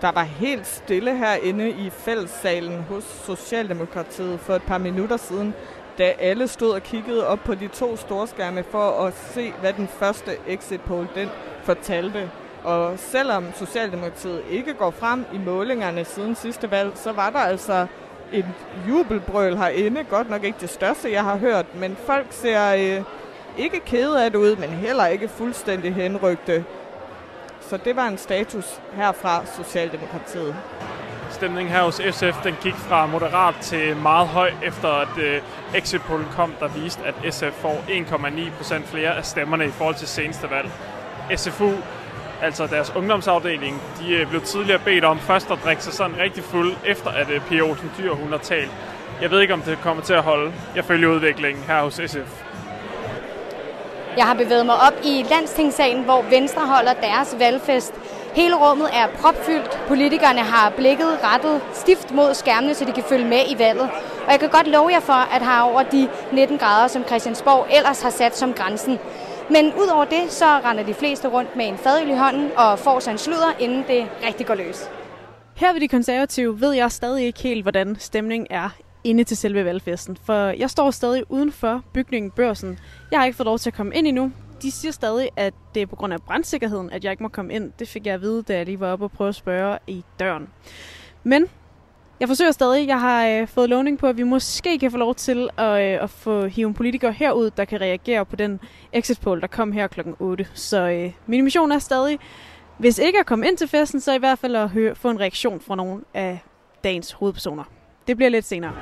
[0.00, 5.54] Der var helt stille herinde i fællessalen hos Socialdemokratiet for et par minutter siden,
[5.98, 9.88] da alle stod og kiggede op på de to storskærme for at se, hvad den
[9.98, 11.28] første exit poll den
[11.64, 12.30] fortalte.
[12.64, 17.86] Og selvom Socialdemokratiet ikke går frem i målingerne siden sidste valg, så var der altså
[18.34, 18.46] et
[18.88, 20.04] jubelbrøl herinde.
[20.04, 23.04] Godt nok ikke det største, jeg har hørt, men folk ser øh,
[23.58, 26.64] ikke kede af det ud, men heller ikke fuldstændig henrygte.
[27.60, 30.56] Så det var en status herfra Socialdemokratiet.
[31.30, 35.42] Stemningen her hos SF, den gik fra moderat til meget høj, efter at øh,
[35.74, 36.00] exit
[36.36, 40.50] kom, der viste, at SF får 1,9 procent flere af stemmerne i forhold til seneste
[40.50, 40.70] valg.
[41.36, 41.70] SFU,
[42.44, 46.44] altså deres ungdomsafdeling, de øh, blev tidligere bedt om først at drikke sig sådan rigtig
[46.44, 48.70] fuld, efter at øh, Pia Olsen Dyr, hun har talt.
[49.22, 50.52] Jeg ved ikke, om det kommer til at holde.
[50.76, 52.44] Jeg følger udviklingen her hos SF.
[54.16, 57.94] Jeg har bevæget mig op i landstingssalen, hvor Venstre holder deres valgfest.
[58.34, 59.78] Hele rummet er propfyldt.
[59.88, 63.90] Politikerne har blikket rettet stift mod skærmene, så de kan følge med i valget.
[64.26, 67.66] Og jeg kan godt love jer for, at har over de 19 grader, som Christiansborg
[67.76, 68.98] ellers har sat som grænsen.
[69.50, 73.00] Men udover det, så render de fleste rundt med en fadøl i hånden og får
[73.00, 74.90] sig en sludder, inden det rigtig går løs.
[75.56, 78.70] Her ved de konservative ved jeg stadig ikke helt, hvordan stemningen er
[79.04, 80.16] inde til selve valgfesten.
[80.24, 82.78] For jeg står stadig uden for bygningen Børsen.
[83.10, 84.32] Jeg har ikke fået lov til at komme ind endnu.
[84.62, 87.54] De siger stadig, at det er på grund af brandsikkerheden, at jeg ikke må komme
[87.54, 87.72] ind.
[87.78, 90.04] Det fik jeg at vide, da jeg lige var oppe og prøve at spørge i
[90.18, 90.48] døren.
[91.22, 91.46] Men
[92.20, 92.88] jeg forsøger stadig.
[92.88, 96.02] Jeg har øh, fået lovning på, at vi måske kan få lov til at, øh,
[96.02, 98.60] at få hive en politiker herud, der kan reagere på den
[98.92, 100.46] exit poll, der kom her klokken 8.
[100.54, 102.18] Så øh, min mission er stadig,
[102.78, 105.20] hvis ikke at komme ind til festen, så i hvert fald at høre, få en
[105.20, 106.38] reaktion fra nogle af
[106.84, 107.64] dagens hovedpersoner.
[108.06, 108.72] Det bliver lidt senere.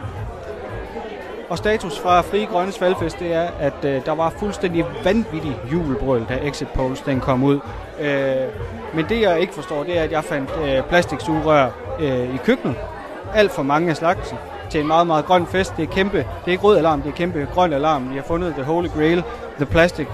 [1.48, 6.24] Og status fra Fri Grønnes valgfest, det er, at øh, der var fuldstændig vanvittig jubelbrøl,
[6.28, 7.60] da Exit Polls den kom ud.
[8.00, 8.36] Øh,
[8.94, 11.70] men det jeg ikke forstår, det er, at jeg fandt øh, plastiksugerør
[12.00, 12.76] øh, i køkkenet.
[13.34, 14.38] Alt for mange af slagsen.
[14.70, 15.76] til en meget, meget grøn fest.
[15.76, 18.10] Det er kæmpe, det er ikke rød alarm, det er kæmpe grøn alarm.
[18.10, 19.22] Vi har fundet the holy grail,
[19.56, 20.06] the plastic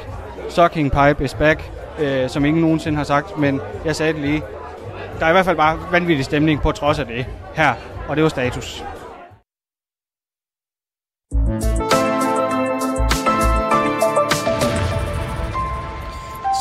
[0.49, 4.43] sucking pipe is back, øh, som ingen nogensinde har sagt, men jeg sagde det lige.
[5.19, 7.75] Der er i hvert fald bare vanvittig stemning på trods af det her,
[8.09, 8.85] og det var status.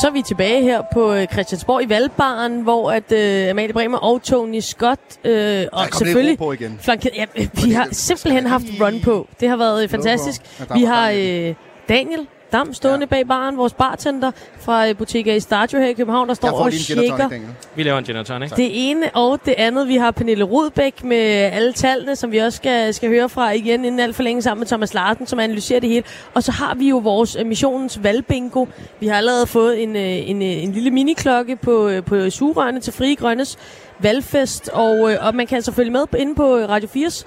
[0.02, 3.98] Så er vi tilbage her på øh, Christiansborg i Valbaren, hvor at øh, Amalie Bremer
[3.98, 6.80] og Tony Scott øh, og selvfølgelig på igen.
[6.82, 7.26] flanket, ja,
[7.66, 9.28] vi har simpelthen haft run på.
[9.40, 10.42] Det har været fantastisk.
[10.74, 11.54] Vi har øh,
[11.90, 13.06] Daniel Dam stående ja.
[13.06, 16.74] bag baren, vores bartender fra øh, butikker i Stadio her i København, der står og
[16.74, 17.30] shaker.
[17.76, 18.52] Vi laver en gin tonic.
[18.52, 19.88] Det ene og det andet.
[19.88, 21.18] Vi har Pernille Rudbæk med
[21.54, 24.60] alle tallene, som vi også skal, skal høre fra igen inden alt for længe sammen
[24.60, 26.04] med Thomas Larsen, som analyserer det hele.
[26.34, 28.66] Og så har vi jo vores øh, missionens valgbingo.
[29.00, 33.16] Vi har allerede fået en, øh, en, en lille miniklokke på, på sugerørene til Frie
[33.16, 33.58] Grønnes
[34.00, 34.70] valgfest.
[34.74, 37.26] Og, og man kan altså følge med inde på Radio 4's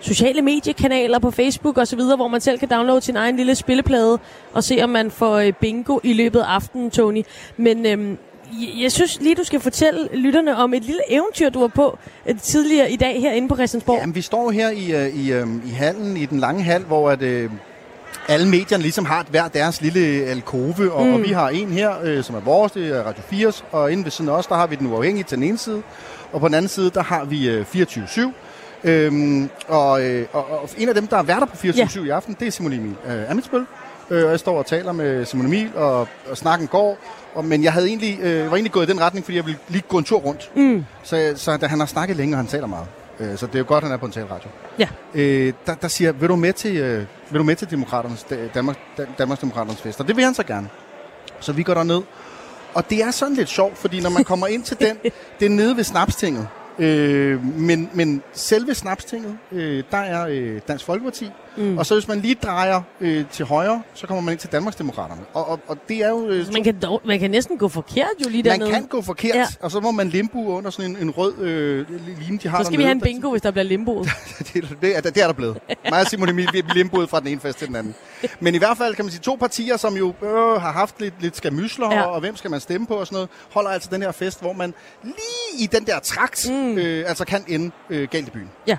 [0.00, 4.18] sociale mediekanaler på Facebook osv., hvor man selv kan downloade sin egen lille spilleplade
[4.52, 7.22] og se, om man får øh, bingo i løbet af aftenen, Tony.
[7.56, 8.18] Men øhm,
[8.82, 12.38] jeg- synes lige, du skal fortælle lytterne om et lille eventyr, du var på øh,
[12.40, 13.98] tidligere i dag herinde på Christiansborg.
[14.00, 17.10] Jamen, vi står her i, øh, i, øh, i hallen, i den lange hal, hvor
[17.10, 17.50] at, øh,
[18.28, 21.12] alle medierne ligesom har hver deres lille alkove, og, mm.
[21.14, 24.04] Og vi har en her, øh, som er vores, det er Radio 4, og inde
[24.04, 25.82] ved siden af os, der har vi den uafhængige til den ene side,
[26.32, 28.20] og på den anden side, der har vi øh, 24-7.
[28.84, 32.36] Øhm, og, øh, og, og en af dem, der er værter på 24-7 i aften,
[32.40, 33.64] det er Simon Emil øh, Amitsbøl.
[34.10, 36.00] Øh, og jeg står og taler med Simon Emil, og,
[36.30, 36.98] og snakken går.
[37.34, 39.58] Og, men jeg havde egentlig, øh, var egentlig gået i den retning, fordi jeg ville
[39.68, 40.50] lige gå en tur rundt.
[40.56, 40.84] Mm.
[41.02, 42.86] Så, så da han har snakket længe, og han taler meget.
[43.20, 44.48] Øh, så det er jo godt, at han er på en taleradio.
[44.78, 44.88] Ja.
[45.14, 48.48] Øh, der, der siger, vil du med til, øh, vil du med til Demokraternes, Da-
[48.54, 50.00] Danmark, Da- Danmarks Demokraternes fest?
[50.00, 50.68] Og det vil han så gerne.
[51.40, 52.02] Så vi går derned.
[52.74, 54.96] Og det er sådan lidt sjovt, fordi når man kommer ind til den,
[55.40, 56.48] det er nede ved Snapstinget.
[56.78, 61.30] Øh, men, men selve Snapstinget, øh, der er øh, Dansk Folkeparti.
[61.58, 61.78] Mm.
[61.78, 65.20] Og så hvis man lige drejer øh, til højre, så kommer man ind til Danmarksdemokraterne.
[65.34, 66.28] Og, og, og det er jo...
[66.28, 68.70] Øh, Man kan, dog, man kan næsten gå forkert jo lige man dernede.
[68.72, 69.46] kan gå forkert, Ja.
[69.60, 71.86] og så må man limbo under sådan en, en rød øh,
[72.18, 74.08] line, de har Så skal vi have en bingo, hvis der bliver limboet.
[74.54, 75.58] det, det, er, det er der blevet.
[75.90, 77.94] Mig og Simon Emil, vi er limboet fra den ene fest til den anden.
[78.40, 80.28] Men i hvert fald kan man sige, to partier, som jo øh,
[80.62, 82.02] har haft lidt, lidt skamysler, ja.
[82.02, 84.40] og, og hvem skal man stemme på og sådan noget, holder altså den her fest,
[84.40, 86.78] hvor man lige i den der trakt, mm.
[86.78, 88.50] øh, altså kan ende øh, galt i byen.
[88.66, 88.76] Ja.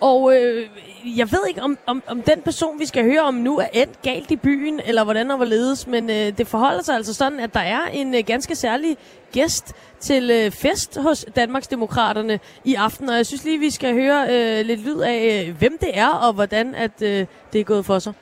[0.00, 0.68] Og øh,
[1.04, 4.02] jeg ved ikke, om, om, om den person, vi skal høre om nu, er endt
[4.02, 7.54] galt i byen, eller hvordan og hvorledes, men øh, det forholder sig altså sådan, at
[7.54, 8.96] der er en øh, ganske særlig
[9.32, 14.26] gæst til øh, fest hos Danmarksdemokraterne i aften, og jeg synes lige, vi skal høre
[14.30, 17.86] øh, lidt lyd af, øh, hvem det er, og hvordan at øh, det er gået
[17.86, 18.12] for sig.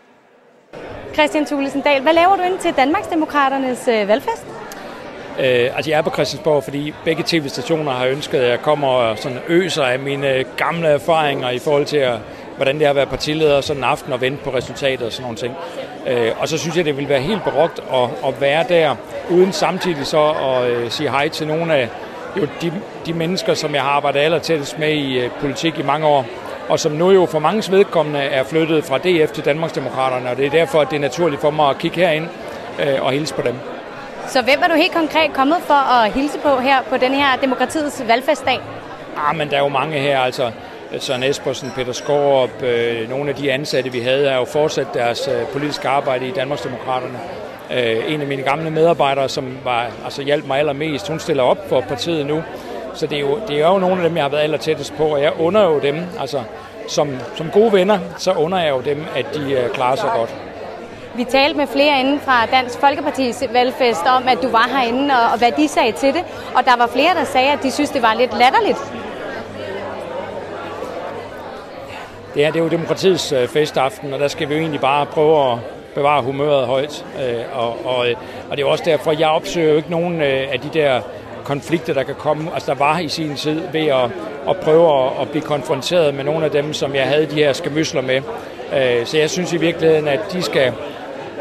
[1.15, 4.54] Christian Thulesen Dahl, hvad laver du ind til Danmarksdemokraternes øh, valgfest?
[5.39, 9.19] Øh, altså jeg er på Christiansborg, fordi begge tv-stationer har ønsket, at jeg kommer og
[9.19, 12.19] sådan øser af mine øh, gamle erfaringer i forhold til, at,
[12.57, 15.37] hvordan det har været partileder sådan en aften og vente på resultatet og sådan nogle
[15.37, 15.55] ting.
[16.07, 18.95] Øh, og så synes jeg, det vil være helt barokt at, at være der,
[19.31, 21.89] uden samtidig så at øh, sige hej til nogle af
[22.37, 22.73] jo, de,
[23.07, 26.27] de mennesker, som jeg har arbejdet allertættest med i øh, politik i mange år,
[26.69, 30.47] og som nu jo for mange vedkommende er flyttet fra DF til Danmarksdemokraterne, og det
[30.47, 32.29] er derfor, at det er naturligt for mig at kigge herind
[32.81, 33.74] øh, og hilse på dem.
[34.29, 37.37] Så hvem er du helt konkret kommet for at hilse på her på den her
[37.41, 38.61] demokratiets valgfestdag?
[39.29, 40.51] Ah, men der er jo mange her, altså
[40.93, 44.87] øh, Søren Espersen, Peter Skorup, øh, nogle af de ansatte, vi havde, har jo fortsat
[44.95, 47.19] deres øh, politiske arbejde i Danmarksdemokraterne.
[47.73, 51.69] Øh, en af mine gamle medarbejdere, som var, altså, hjalp mig allermest, hun stiller op
[51.69, 52.43] for partiet nu.
[52.95, 54.97] Så det er, jo, det er jo nogle af dem, jeg har været aller tættest
[54.97, 56.43] på, og jeg under jo dem, altså
[56.89, 60.35] som, som gode venner, så under jeg jo dem, at de øh, klarer sig godt.
[61.17, 65.33] Vi talte med flere inden fra Dansk Folkepartis valgfest om, at du var herinde, og,
[65.33, 66.25] og hvad de sagde til det.
[66.55, 68.79] Og der var flere, der sagde, at de synes, det var lidt latterligt.
[72.35, 75.07] Det er, det er jo demokratiets øh, festaften, og der skal vi jo egentlig bare
[75.07, 75.59] prøve at
[75.95, 77.05] bevare humøret højt.
[77.23, 78.17] Øh, og, og, øh,
[78.51, 81.01] og det er også derfor, jeg opsøger jo ikke nogen øh, af de der
[81.45, 84.11] konflikter, der kan komme, altså der var i sin tid, ved at,
[84.49, 87.53] at prøve at, at blive konfronteret med nogle af dem, som jeg havde de her
[87.53, 88.23] skamysler med.
[88.77, 90.73] Øh, så jeg synes i virkeligheden, at de skal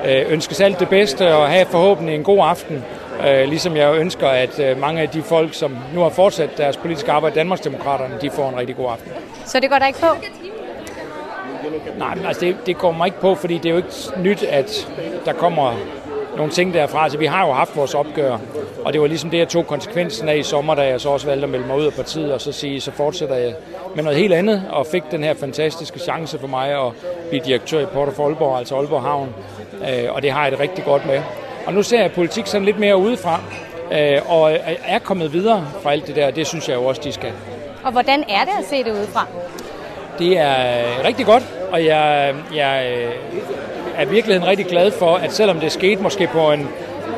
[0.06, 2.84] øh, ønske sig alt det bedste og have forhåbentlig en god aften.
[3.28, 6.78] Øh, ligesom jeg ønsker, at øh, mange af de folk, som nu har fortsat deres
[6.78, 9.12] politiske arbejde i Danmarksdemokraterne, de får en rigtig god aften.
[9.46, 10.08] Så det går der ikke på?
[11.98, 13.90] Nej, men altså det, det går mig ikke på, fordi det er jo ikke
[14.22, 14.88] nyt, at
[15.26, 15.74] der kommer
[16.38, 17.04] nogle ting derfra.
[17.04, 18.38] Altså vi har jo haft vores opgør,
[18.86, 21.28] og det var ligesom det, jeg tog konsekvensen af i sommer, da jeg så også
[21.28, 23.54] valgte at melde mig ud af partiet, og så sige, så fortsætter jeg
[23.96, 26.92] med noget helt andet, og fik den her fantastiske chance for mig at
[27.30, 29.30] blive direktør i Port of Aalborg, altså Aalborg Havn,
[30.10, 31.22] og det har jeg det rigtig godt med.
[31.66, 33.42] Og nu ser jeg politik sådan lidt mere udefra,
[33.92, 34.52] øh, og
[34.88, 37.32] er kommet videre fra alt det der, det synes jeg jo også, de skal.
[37.84, 39.28] Og hvordan er det at se det udefra?
[40.20, 43.12] det er rigtig godt, og jeg, jeg øh,
[43.98, 46.68] er virkelig rigtig glad for, at selvom det skete måske på en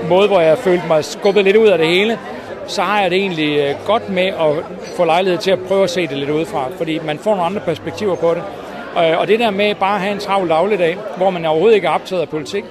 [0.10, 2.20] måde, hvor jeg følte mig skubbet lidt ud af det hele,
[2.68, 5.90] så har jeg det egentlig øh, godt med at få lejlighed til at prøve at
[5.90, 8.44] se det lidt udefra, fordi man får nogle andre perspektiver på det.
[8.98, 11.88] Øh, og det der med bare at have en travl dagligdag, hvor man overhovedet ikke
[11.88, 12.64] er optaget af politik,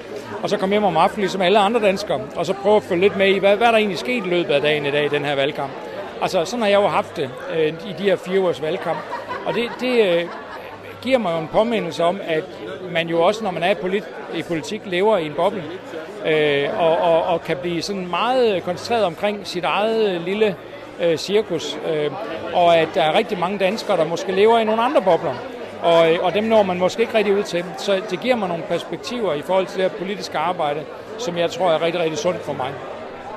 [0.42, 3.00] og så komme hjem om aftenen, ligesom alle andre danskere, og så prøve at følge
[3.00, 5.08] lidt med i, hvad, hvad der egentlig sket i løbet af dagen i dag i
[5.08, 5.72] den her valgkamp.
[6.22, 8.98] Altså, sådan har jeg jo haft det øh, i de her fire års valgkamp.
[9.46, 10.24] Og det, det øh,
[11.02, 12.44] giver mig jo en påmindelse om, at
[12.90, 14.04] man jo også, når man er polit,
[14.34, 15.62] i politik, lever i en boble,
[16.26, 20.56] øh, og, og, og kan blive sådan meget koncentreret omkring sit eget øh, lille
[21.02, 22.10] øh, cirkus, øh,
[22.52, 25.53] og at der er rigtig mange danskere, der måske lever i nogle andre bobler.
[25.84, 27.64] Og, øh, og dem når man måske ikke rigtig ud til.
[27.78, 30.80] Så det giver mig nogle perspektiver i forhold til det her politiske arbejde,
[31.18, 32.72] som jeg tror er rigtig, rigtig sundt for mig.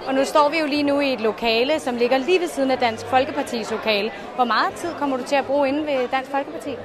[0.07, 2.71] Og nu står vi jo lige nu i et lokale, som ligger lige ved siden
[2.71, 4.11] af Dansk Folkepartis lokale.
[4.35, 6.75] Hvor meget tid kommer du til at bruge inde ved Dansk Folkeparti?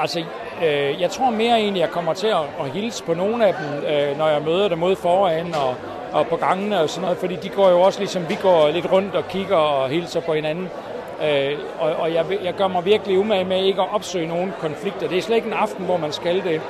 [0.00, 0.20] Altså,
[0.64, 3.84] øh, jeg tror mere egentlig, jeg kommer til at, at hilse på nogle af dem,
[3.84, 5.74] øh, når jeg møder dem ude foran og,
[6.12, 8.92] og på gangene og sådan noget, fordi de går jo også ligesom vi går lidt
[8.92, 10.68] rundt og kigger og hilser på hinanden.
[11.22, 15.08] Øh, og og jeg, jeg gør mig virkelig umage med ikke at opsøge nogen konflikter.
[15.08, 16.60] Det er slet ikke en aften, hvor man skal det.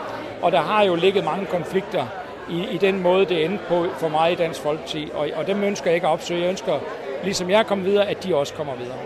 [0.43, 2.07] Og der har jo ligget mange konflikter
[2.51, 5.11] i, i den måde, det endte på for mig i Dansk Folkeparti.
[5.15, 6.41] Og, og dem ønsker jeg ikke at opsøge.
[6.41, 6.79] Jeg ønsker,
[7.25, 8.97] ligesom jeg kommer videre, at de også kommer videre.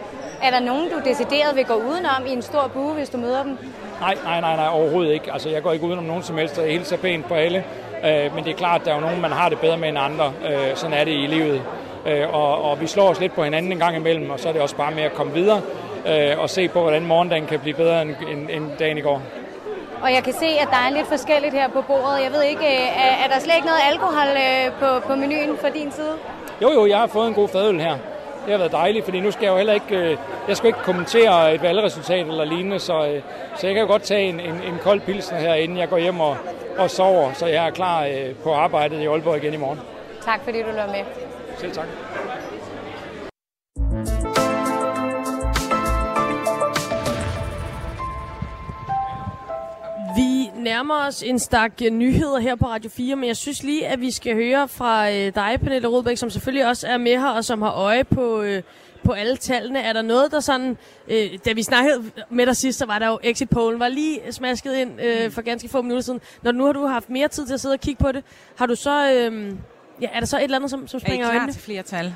[0.42, 3.42] Er der nogen, du decideret vil gå udenom i en stor bue, hvis du møder
[3.42, 3.58] dem?
[4.00, 5.32] Nej, nej, nej, nej, overhovedet ikke.
[5.32, 7.64] Altså, jeg går ikke udenom nogen som helst, og jeg hilser pænt på alle.
[8.04, 9.88] Øh, men det er klart, at der er jo nogen, man har det bedre med
[9.88, 10.32] end andre.
[10.50, 11.62] Øh, sådan er det i livet.
[12.08, 14.52] Øh, og, og vi slår os lidt på hinanden en gang imellem, og så er
[14.52, 15.60] det også bare med at komme videre
[16.06, 19.22] øh, og se på, hvordan morgendagen kan blive bedre end, end, end dagen i går.
[20.02, 22.22] Og jeg kan se, at der er lidt forskelligt her på bordet.
[22.24, 25.58] Jeg ved ikke, øh, er, er der slet ikke noget alkohol øh, på, på menuen
[25.58, 26.14] fra din side?
[26.62, 27.96] Jo, jo, jeg har fået en god fadøl her.
[28.44, 30.16] Det har været dejligt, fordi nu skal jeg jo heller ikke, øh,
[30.48, 33.20] jeg skal ikke kommentere et valgresultat eller lignende, så,
[33.56, 35.98] så jeg kan jo godt tage en, en, en kold pilsner her, inden jeg går
[35.98, 36.36] hjem og,
[36.78, 38.06] og sover, så jeg er klar
[38.42, 39.80] på arbejdet i Aalborg igen i morgen.
[40.24, 41.27] Tak fordi du løber med.
[41.58, 41.88] Selv tak.
[50.16, 53.86] Vi nærmer os en stak øh, nyheder her på Radio 4, men jeg synes lige,
[53.86, 57.28] at vi skal høre fra øh, dig, Pernille Rodbæk, som selvfølgelig også er med her,
[57.30, 58.62] og som har øje på, øh,
[59.04, 59.80] på alle tallene.
[59.80, 60.76] Er der noget, der sådan...
[61.08, 64.20] Øh, da vi snakkede med dig sidst, så var der jo exit pollen, var lige
[64.30, 66.20] smasket ind øh, for ganske få minutter siden.
[66.42, 68.24] Når nu har du haft mere tid til at sidde og kigge på det,
[68.56, 69.12] har du så...
[69.12, 69.54] Øh,
[70.00, 71.52] ja, er der så et eller andet, som, som Er I springer i klar øjnene?
[71.52, 72.14] til flere tal?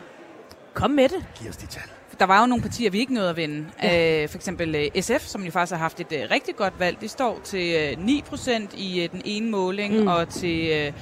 [0.74, 1.26] Kom med det.
[1.40, 1.82] Giv os de tal.
[2.18, 3.66] Der var jo nogle partier, vi ikke nåede at vinde.
[3.82, 4.22] Ja.
[4.22, 7.00] Øh, for eksempel øh, SF, som jo faktisk har haft et øh, rigtig godt valg.
[7.00, 10.00] Det står til øh, 9% i øh, den ene måling, Mm.
[10.00, 10.06] mm.
[10.06, 10.92] og til øh,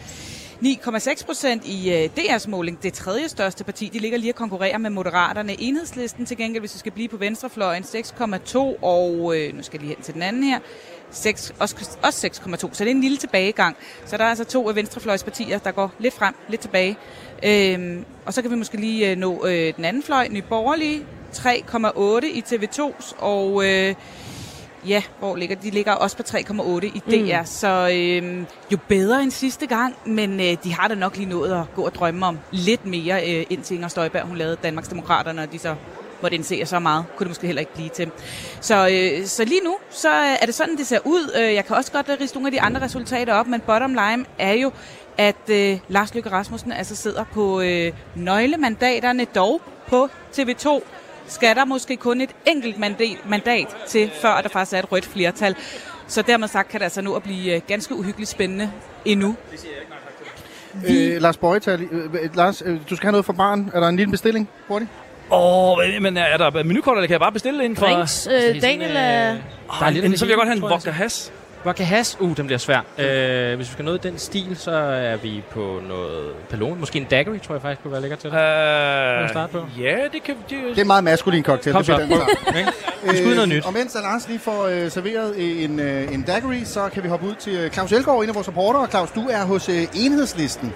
[0.64, 2.82] 9,6 procent i øh, DR's måling.
[2.82, 5.60] Det tredje største parti, de ligger lige og konkurrerer med Moderaterne.
[5.60, 9.86] Enhedslisten til gengæld, hvis vi skal blive på venstrefløjen, 6,2, og øh, nu skal jeg
[9.86, 10.58] lige hen til den anden her,
[11.10, 13.76] 6, også, også 6,2, så det er en lille tilbagegang.
[14.06, 16.96] Så der er altså to af venstrefløjspartier, der går lidt frem, lidt tilbage.
[17.44, 21.06] Øhm, og så kan vi måske lige øh, nå øh, den anden fløj, Nye Borgerlige,
[21.34, 23.94] 3,8 i TV2's, og øh,
[24.86, 25.70] ja, hvor ligger de?
[25.70, 27.46] Ligger også på 3,8 i DR, mm.
[27.46, 31.52] så øh, jo bedre end sidste gang, men øh, de har da nok lige nået
[31.52, 35.52] at gå og drømme om lidt mere, øh, indtil Inger Støjberg, hun lavede Danmarksdemokraterne, og
[35.52, 35.74] de så
[36.22, 38.10] måtte indse, at så meget kunne det måske heller ikke blive til.
[38.60, 41.32] Så, øh, så lige nu, så øh, er det sådan, det ser ud.
[41.42, 44.24] Øh, jeg kan også godt riste nogle af de andre resultater op, men bottom line
[44.38, 44.72] er jo,
[45.18, 50.08] at øh, Lars Løkke Rasmussen altså sidder på øh, nøglemandaterne, dog på
[50.38, 50.80] TV2
[51.26, 55.06] skal der måske kun et enkelt mandat, mandat til, før der faktisk er et rødt
[55.06, 55.56] flertal.
[56.06, 58.72] Så dermed sagt kan det altså nu at blive øh, ganske uhyggeligt spændende
[59.04, 59.36] endnu.
[60.88, 63.70] Øh, Lars Bøjetal, øh, Lars, øh, du skal have noget for barn.
[63.74, 64.48] Er der en lille bestilling?
[64.68, 64.90] Hurtigt.
[65.32, 67.86] Åh, oh, men er der menukort, eller kan jeg bare bestille det ind for...
[67.86, 69.36] Drinks, øh, Daniel er...
[69.80, 71.32] Der er lidt så vil jeg godt have en vodka has.
[71.64, 72.78] Vodka has, uh, den bliver svær.
[72.78, 76.80] Uh, hvis vi skal nå den stil, så er vi på noget Palone.
[76.80, 78.36] Måske en daiquiri, tror jeg faktisk kunne være lækker til det.
[78.36, 79.66] Uh, starte på?
[79.78, 80.34] Ja, det kan...
[80.50, 81.74] Det, Det er en meget maskulin cocktail.
[81.74, 82.00] Kom det så.
[82.00, 82.58] den tager.
[82.58, 82.72] Ikke?
[83.10, 83.66] Vi skal ud i noget nyt.
[83.66, 87.26] Og mens Lars lige får øh, serveret en, øh, en daiquiri, så kan vi hoppe
[87.26, 88.86] ud til øh, Claus Elgaard, en af vores supportere.
[88.90, 90.72] Claus, du er hos øh, Enhedslisten.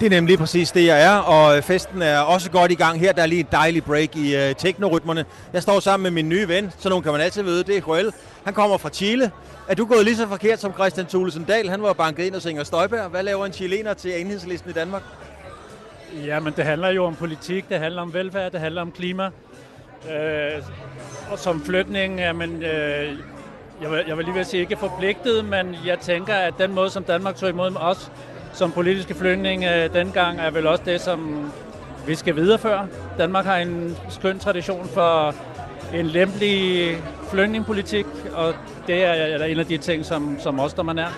[0.00, 3.00] Det er nemlig præcis det, jeg er, og øh, festen er også godt i gang
[3.00, 3.12] her.
[3.12, 5.24] Der er lige et dejligt break i øh, teknorytmerne.
[5.52, 7.80] Jeg står sammen med min nye ven, så nogen kan man altid vide, det er
[7.88, 8.12] Joel.
[8.44, 9.30] Han kommer fra Chile.
[9.68, 11.68] Er du gået lige så forkert som Christian Thulesen Dahl?
[11.68, 13.10] Han var banket ind og Inger Støjberg.
[13.10, 15.02] Hvad laver en chilener til enhedslisten i Danmark?
[16.26, 19.24] Ja, men det handler jo om politik, det handler om velfærd, det handler om klima.
[20.10, 20.62] Øh,
[21.30, 23.18] og som flytning, jamen, øh,
[23.82, 26.90] jeg, vil, jeg vil lige vil sige ikke forpligtet, men jeg tænker, at den måde,
[26.90, 28.10] som Danmark tog imod os
[28.52, 31.50] som politiske flygtninge øh, dengang, er vel også det, som
[32.06, 32.88] vi skal videreføre.
[33.18, 35.34] Danmark har en skøn tradition for
[35.94, 36.96] en lempelig
[37.30, 38.54] flygtningepolitik, og
[38.86, 41.08] det er, en af de ting, som, som også står man er.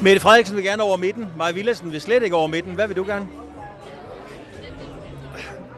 [0.00, 1.26] Mette Frederiksen vil gerne over midten.
[1.36, 2.74] Maja Villadsen vil slet ikke over midten.
[2.74, 3.26] Hvad vil du gerne?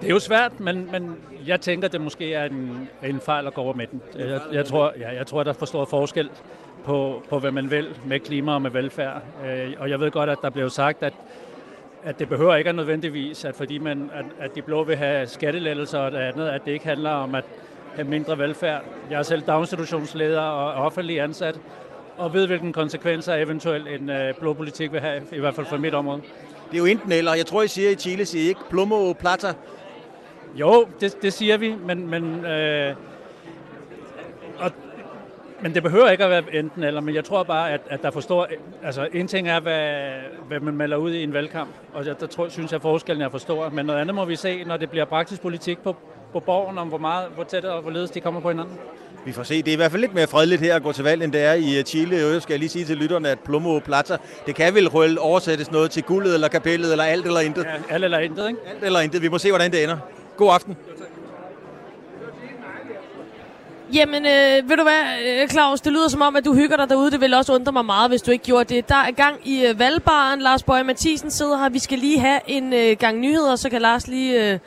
[0.00, 1.16] Det er jo svært, men, men
[1.46, 4.02] jeg tænker, det måske er en, en fejl at gå over midten.
[4.18, 6.30] Jeg, jeg, tror, ja, jeg tror, der er for stor forskel
[6.88, 9.22] på, på, hvad man vil med klima og med velfærd.
[9.46, 11.14] Øh, og jeg ved godt, at der blev sagt, at,
[12.04, 15.26] at det behøver ikke at nødvendigvis, at fordi man, at, at de blå vil have
[15.26, 17.44] skattelettelser og det andet, at det ikke handler om at
[17.94, 18.84] have mindre velfærd.
[19.10, 21.60] Jeg er selv daginstitutionsleder og offentlig ansat,
[22.16, 25.76] og ved, hvilken konsekvenser eventuelt en øh, blå politik vil have, i hvert fald for
[25.76, 26.22] mit område.
[26.70, 27.34] Det er jo enten eller.
[27.34, 29.54] Jeg tror, I siger i Chile, siger I ikke plomo plata.
[30.54, 32.94] Jo, det, det siger vi, men, men, øh,
[34.58, 34.72] og,
[35.62, 38.10] men det behøver ikke at være enten eller, men jeg tror bare, at, at der
[38.10, 38.48] forstår,
[38.84, 40.10] altså en ting er, hvad,
[40.48, 43.22] hvad man melder ud i en valgkamp, og der, der tror, synes jeg, at forskellen
[43.22, 45.96] er for stor, men noget andet må vi se, når det bliver praktisk politik på,
[46.32, 48.78] på borgen, om hvor meget, hvor tæt og hvorledes de kommer på hinanden.
[49.24, 49.62] Vi får se.
[49.62, 51.44] Det er i hvert fald lidt mere fredeligt her at gå til valg, end det
[51.44, 52.16] er i Chile.
[52.16, 55.90] Jeg skal lige sige til lytterne, at Plomo Plata, det kan vel rulle oversættes noget
[55.90, 57.64] til guldet eller kapellet, eller alt eller intet.
[57.64, 58.60] Ja, alt eller intet, ikke?
[58.66, 59.22] Alt eller intet.
[59.22, 59.98] Vi må se, hvordan det ender.
[60.36, 60.76] God aften.
[63.94, 66.88] Jamen, øh, ved du hvad, øh, Claus, det lyder som om, at du hygger dig
[66.88, 67.10] derude.
[67.10, 68.88] Det vil også undre mig meget, hvis du ikke gjorde det.
[68.88, 70.40] Der er gang i øh, valgbaren.
[70.40, 71.68] Lars Bøje Mathisen sidder her.
[71.68, 74.58] Vi skal lige have en øh, gang nyheder, så kan Lars lige øh,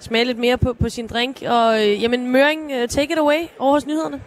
[0.00, 1.42] smage lidt mere på, på sin drink.
[1.48, 4.20] Og øh, jamen, Møring, øh, take it away over hos nyhederne.